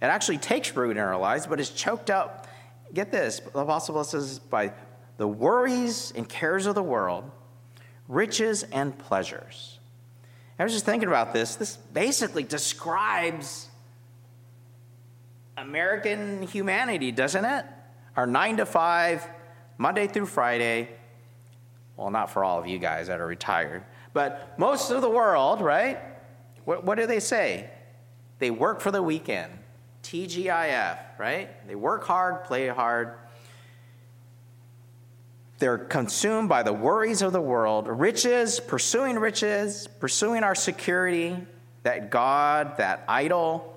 It 0.00 0.06
actually 0.06 0.38
takes 0.38 0.74
root 0.76 0.92
in 0.92 1.02
our 1.02 1.18
lives, 1.18 1.46
but 1.46 1.58
is 1.58 1.70
choked 1.70 2.10
up. 2.10 2.46
Get 2.92 3.10
this 3.10 3.40
the 3.40 3.60
Apostle 3.60 4.02
says, 4.04 4.38
by 4.38 4.72
the 5.16 5.26
worries 5.26 6.12
and 6.14 6.28
cares 6.28 6.66
of 6.66 6.74
the 6.74 6.82
world, 6.82 7.30
riches 8.08 8.62
and 8.62 8.96
pleasures. 8.96 9.78
I 10.58 10.64
was 10.64 10.72
just 10.72 10.84
thinking 10.86 11.08
about 11.08 11.32
this. 11.32 11.56
This 11.56 11.76
basically 11.76 12.42
describes 12.42 13.68
American 15.56 16.42
humanity, 16.42 17.12
doesn't 17.12 17.44
it? 17.44 17.64
Our 18.16 18.26
nine 18.26 18.58
to 18.58 18.66
five, 18.66 19.26
Monday 19.78 20.06
through 20.06 20.26
Friday. 20.26 20.90
Well, 21.96 22.10
not 22.10 22.30
for 22.30 22.44
all 22.44 22.58
of 22.58 22.66
you 22.66 22.78
guys 22.78 23.06
that 23.08 23.20
are 23.20 23.26
retired, 23.26 23.82
but 24.12 24.58
most 24.58 24.90
of 24.90 25.00
the 25.02 25.10
world, 25.10 25.62
right? 25.62 25.98
What, 26.66 26.84
what 26.84 26.98
do 26.98 27.06
they 27.06 27.20
say? 27.20 27.70
They 28.40 28.50
work 28.50 28.80
for 28.80 28.90
the 28.90 29.02
weekend. 29.02 29.52
TGIF, 30.02 30.98
right? 31.16 31.66
They 31.66 31.74
work 31.74 32.04
hard, 32.04 32.44
play 32.44 32.68
hard. 32.68 33.14
They're 35.58 35.78
consumed 35.78 36.48
by 36.48 36.62
the 36.64 36.72
worries 36.72 37.22
of 37.22 37.32
the 37.32 37.40
world, 37.40 37.88
riches, 37.88 38.60
pursuing 38.60 39.18
riches, 39.18 39.88
pursuing 40.00 40.42
our 40.42 40.54
security, 40.54 41.36
that 41.84 42.10
God, 42.10 42.76
that 42.76 43.04
idol, 43.08 43.72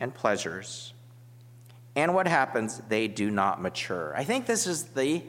and 0.00 0.12
pleasures. 0.12 0.92
And 1.94 2.14
what 2.14 2.26
happens? 2.26 2.80
They 2.88 3.06
do 3.06 3.30
not 3.30 3.60
mature. 3.60 4.14
I 4.16 4.24
think 4.24 4.46
this 4.46 4.66
is 4.66 4.84
the 4.84 5.22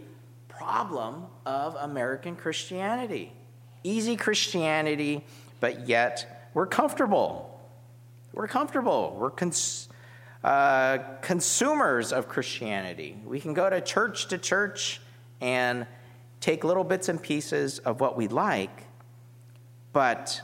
problem 0.48 1.26
of 1.46 1.76
American 1.76 2.38
Christianity. 2.38 3.34
Easy 3.84 4.16
Christianity, 4.16 5.26
but 5.60 5.88
yet 5.88 6.41
we're 6.54 6.68
comfortable. 6.68 7.60
We're 8.34 8.48
comfortable. 8.48 9.16
We're 9.20 9.30
cons- 9.30 9.90
uh, 10.44 11.00
consumers 11.22 12.12
of 12.12 12.28
Christianity. 12.28 13.18
We 13.26 13.40
can 13.40 13.54
go 13.54 13.70
to 13.70 13.82
church 13.82 14.28
to 14.30 14.38
church 14.38 15.02
and 15.40 15.86
take 16.40 16.64
little 16.64 16.84
bits 16.84 17.10
and 17.10 17.22
pieces 17.22 17.80
of 17.80 18.00
what 18.00 18.18
we 18.18 18.28
like, 18.28 18.86
but 19.94 20.42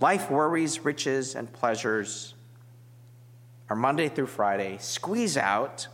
life 0.00 0.30
worries, 0.30 0.84
riches, 0.84 1.34
and 1.34 1.52
pleasures 1.52 2.34
are 3.68 3.76
Monday 3.76 4.08
through 4.08 4.26
Friday 4.26 4.78
squeeze 4.80 5.36
out 5.36 5.86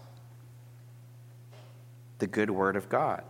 the 2.19 2.27
good 2.27 2.51
word 2.51 2.77
of 2.77 2.89
God. 2.89 3.23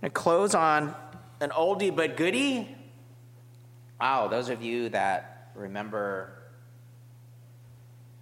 And 0.00 0.14
close 0.14 0.54
on 0.54 0.94
an 1.40 1.50
oldie 1.50 1.94
but 1.94 2.16
goodie. 2.16 2.74
Wow, 4.00 4.28
those 4.28 4.48
of 4.48 4.62
you 4.62 4.88
that 4.90 5.50
remember 5.54 6.32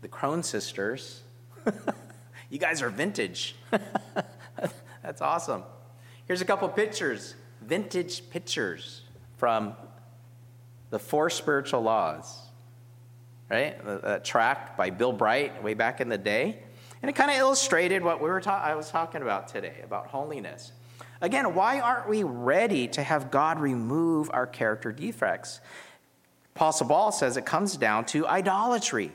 the 0.03 0.09
Crone 0.09 0.43
sisters, 0.43 1.23
you 2.51 2.59
guys 2.59 2.83
are 2.83 2.91
vintage. 2.91 3.57
That's 5.03 5.21
awesome. 5.21 5.63
Here's 6.27 6.41
a 6.41 6.45
couple 6.45 6.69
pictures, 6.69 7.35
vintage 7.63 8.29
pictures 8.31 9.03
from 9.37 9.75
the 10.91 10.99
Four 10.99 11.31
Spiritual 11.31 11.83
Laws, 11.83 12.39
right? 13.51 13.77
That 14.03 14.25
track 14.25 14.77
by 14.77 14.91
Bill 14.91 15.13
Bright 15.13 15.63
way 15.63 15.75
back 15.75 16.01
in 16.01 16.09
the 16.09 16.19
day. 16.19 16.63
And 17.03 17.11
it 17.11 17.15
kind 17.15 17.31
of 17.31 17.37
illustrated 17.37 18.03
what 18.03 18.21
we 18.21 18.29
were 18.29 18.41
ta- 18.41 18.63
I 18.63 18.75
was 18.75 18.91
talking 18.91 19.23
about 19.23 19.49
today 19.49 19.81
about 19.85 20.07
holiness. 20.07 20.73
Again, 21.21 21.55
why 21.55 21.81
aren't 21.81 22.09
we 22.09 22.23
ready 22.23 22.89
to 22.89 23.03
have 23.03 23.31
God 23.31 23.59
remove 23.59 24.31
our 24.33 24.47
character 24.47 24.93
defects? 24.93 25.61
Apostle 26.55 26.89
Paul 26.89 27.13
says 27.13 27.37
it 27.37 27.47
comes 27.47 27.77
down 27.77 28.05
to 28.07 28.27
idolatry. 28.27 29.13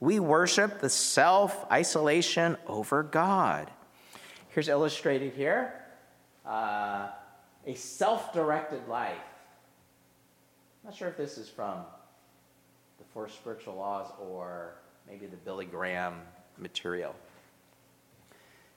We 0.00 0.20
worship 0.20 0.80
the 0.80 0.88
self 0.88 1.70
isolation 1.70 2.56
over 2.66 3.02
God. 3.02 3.70
Here's 4.48 4.68
illustrated 4.68 5.34
here 5.34 5.72
uh, 6.46 7.08
a 7.66 7.74
self 7.74 8.32
directed 8.32 8.86
life. 8.88 9.12
I'm 10.82 10.90
not 10.90 10.96
sure 10.96 11.08
if 11.08 11.16
this 11.16 11.36
is 11.38 11.48
from 11.48 11.78
the 12.98 13.04
Four 13.12 13.28
Spiritual 13.28 13.76
Laws 13.76 14.10
or 14.20 14.74
maybe 15.08 15.26
the 15.26 15.36
Billy 15.36 15.66
Graham 15.66 16.14
material. 16.56 17.14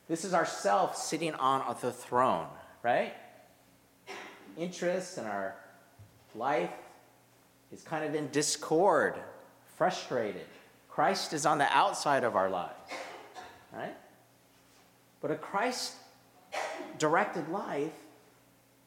This 0.07 0.25
is 0.25 0.33
ourself 0.33 0.97
sitting 0.97 1.33
on 1.35 1.63
the 1.81 1.91
throne, 1.91 2.47
right? 2.83 3.13
Interests 4.57 5.17
in 5.17 5.25
our 5.25 5.55
life 6.35 6.71
is 7.71 7.83
kind 7.83 8.03
of 8.05 8.15
in 8.15 8.27
discord, 8.29 9.15
frustrated. 9.77 10.45
Christ 10.89 11.33
is 11.33 11.45
on 11.45 11.57
the 11.57 11.67
outside 11.75 12.23
of 12.23 12.35
our 12.35 12.49
lives, 12.49 12.91
right? 13.73 13.95
But 15.21 15.31
a 15.31 15.35
Christ 15.35 15.93
directed 16.97 17.47
life 17.49 17.93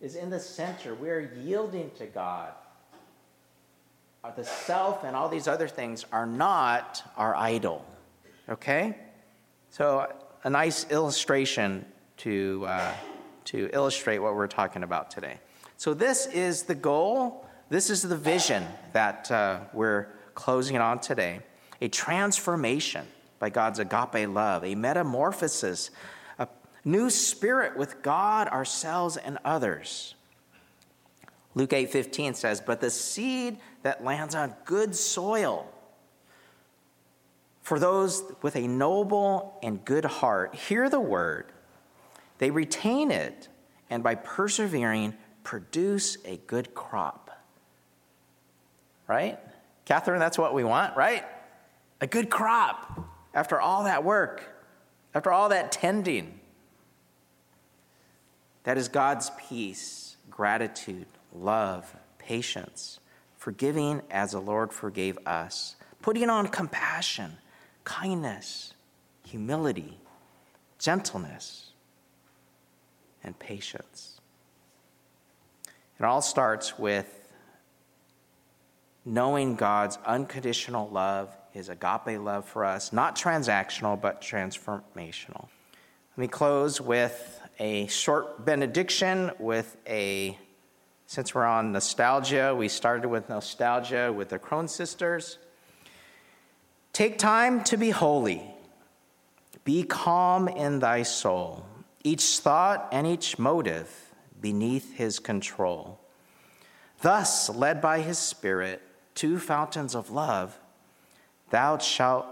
is 0.01 0.17
in 0.17 0.29
the 0.29 0.41
center. 0.41 0.95
We 0.95 1.09
are 1.11 1.33
yielding 1.43 1.91
to 1.99 2.07
God. 2.07 2.51
Uh, 4.23 4.31
the 4.33 4.45
self 4.45 5.05
and 5.05 5.15
all 5.15 5.29
these 5.29 5.49
other 5.49 5.69
things 5.69 6.05
are 6.13 6.27
not 6.27 7.03
our 7.17 7.35
idol. 7.35 7.85
Okay? 8.49 8.97
So, 9.71 10.11
a 10.45 10.51
nice 10.51 10.91
illustration 10.91 11.85
to, 12.19 12.65
uh, 12.67 12.93
to 13.45 13.71
illustrate 13.73 14.19
what 14.19 14.35
we're 14.35 14.47
talking 14.47 14.83
about 14.83 15.11
today. 15.11 15.39
So, 15.77 15.95
this 15.95 16.27
is 16.27 16.65
the 16.65 16.75
goal, 16.75 17.47
this 17.69 17.91
is 17.91 18.03
the 18.03 18.17
vision 18.17 18.65
that 18.93 19.31
uh, 19.31 19.61
we're 19.73 20.09
closing 20.35 20.77
on 20.77 20.99
today 21.01 21.41
a 21.81 21.89
transformation 21.89 23.07
by 23.39 23.51
God's 23.51 23.79
agape 23.79 24.29
love, 24.29 24.65
a 24.65 24.75
metamorphosis, 24.75 25.91
a 26.39 26.49
new 26.85 27.11
spirit 27.11 27.77
with 27.77 28.01
God, 28.03 28.49
ourselves, 28.49 29.17
and 29.17 29.39
others. 29.45 30.15
Luke 31.55 31.73
8:15 31.73 32.35
says, 32.35 32.61
"But 32.61 32.81
the 32.81 32.91
seed 32.91 33.59
that 33.83 34.05
lands 34.05 34.35
on 34.35 34.55
good 34.65 34.97
soil 34.97 35.69
for 37.65 37.79
those 37.79 38.23
with 38.43 38.57
a 38.57 38.69
noble 38.69 39.59
and 39.63 39.83
good 39.85 40.05
heart 40.05 40.55
hear 40.55 40.89
the 40.89 41.01
word, 41.01 41.47
they 42.45 42.51
retain 42.51 43.11
it, 43.11 43.49
and 43.89 44.03
by 44.03 44.17
persevering, 44.17 45.15
produce 45.45 46.19
a 46.27 46.37
good 46.47 46.75
crop. 46.75 47.31
Right? 49.07 49.39
Catherine, 49.87 50.21
that's 50.21 50.37
what 50.37 50.53
we 50.53 50.63
want, 50.63 50.95
right? 50.95 51.25
A 52.03 52.07
good 52.07 52.29
crop 52.29 53.01
after 53.33 53.59
all 53.59 53.85
that 53.85 54.05
work, 54.05 54.47
after 55.15 55.33
all 55.33 55.49
that 55.49 55.73
tending. 55.73 56.39
That 58.65 58.77
is 58.77 58.89
God's 58.89 59.31
peace, 59.49 60.19
gratitude, 60.31 61.07
love, 61.33 61.97
patience, 62.19 63.01
forgiving 63.39 64.03
as 64.11 64.33
the 64.33 64.39
Lord 64.39 64.71
forgave 64.71 65.17
us, 65.25 65.77
putting 66.03 66.29
on 66.29 66.49
compassion 66.49 67.39
kindness, 67.85 68.75
humility, 69.25 69.97
gentleness, 70.79 71.71
and 73.25 73.39
patience. 73.39 74.21
It 75.99 76.05
all 76.05 76.23
starts 76.23 76.79
with 76.79 77.29
knowing 79.05 79.55
God's 79.57 79.99
unconditional 80.07 80.89
love, 80.89 81.35
his 81.53 81.69
agape 81.69 82.21
love 82.21 82.47
for 82.47 82.65
us, 82.65 82.93
not 82.93 83.17
transactional, 83.17 84.01
but 84.01 84.21
transformational. 84.21 85.49
Let 86.17 86.19
me 86.19 86.29
close 86.29 86.81
with 86.81 87.41
a 87.59 87.87
short 87.87 88.45
benediction 88.45 89.31
with 89.39 89.77
a 89.87 90.39
since 91.07 91.35
we're 91.35 91.45
on 91.45 91.73
nostalgia, 91.73 92.55
we 92.57 92.69
started 92.69 93.09
with 93.09 93.29
nostalgia 93.29 94.13
with 94.13 94.31
the 94.31 94.39
Crone 94.39 94.69
sisters. 94.69 95.39
Take 96.93 97.19
time 97.19 97.63
to 97.65 97.77
be 97.77 97.91
holy. 97.91 98.43
Be 99.65 99.83
calm 99.83 100.49
in 100.49 100.79
thy 100.79 101.03
soul, 101.03 101.65
each 102.05 102.39
thought 102.39 102.89
and 102.93 103.07
each 103.07 103.39
motive 103.39 104.13
beneath 104.41 104.95
his 104.95 105.19
control. 105.19 105.99
Thus, 107.01 107.49
led 107.51 107.81
by 107.81 108.01
his 108.01 108.19
Spirit 108.19 108.83
to 109.17 109.39
fountains 109.39 109.95
of 109.95 110.11
love, 110.11 110.59
thou 111.51 111.79
shalt 111.79 112.27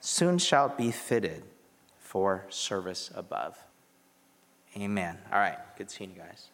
soon 0.00 0.38
shalt 0.38 0.78
be 0.78 0.90
fitted 0.90 1.42
for 1.98 2.46
service 2.48 3.10
above. 3.14 3.58
Amen. 4.76 5.18
All 5.32 5.38
right, 5.38 5.58
good 5.76 5.90
seeing 5.90 6.10
you 6.10 6.16
guys. 6.16 6.48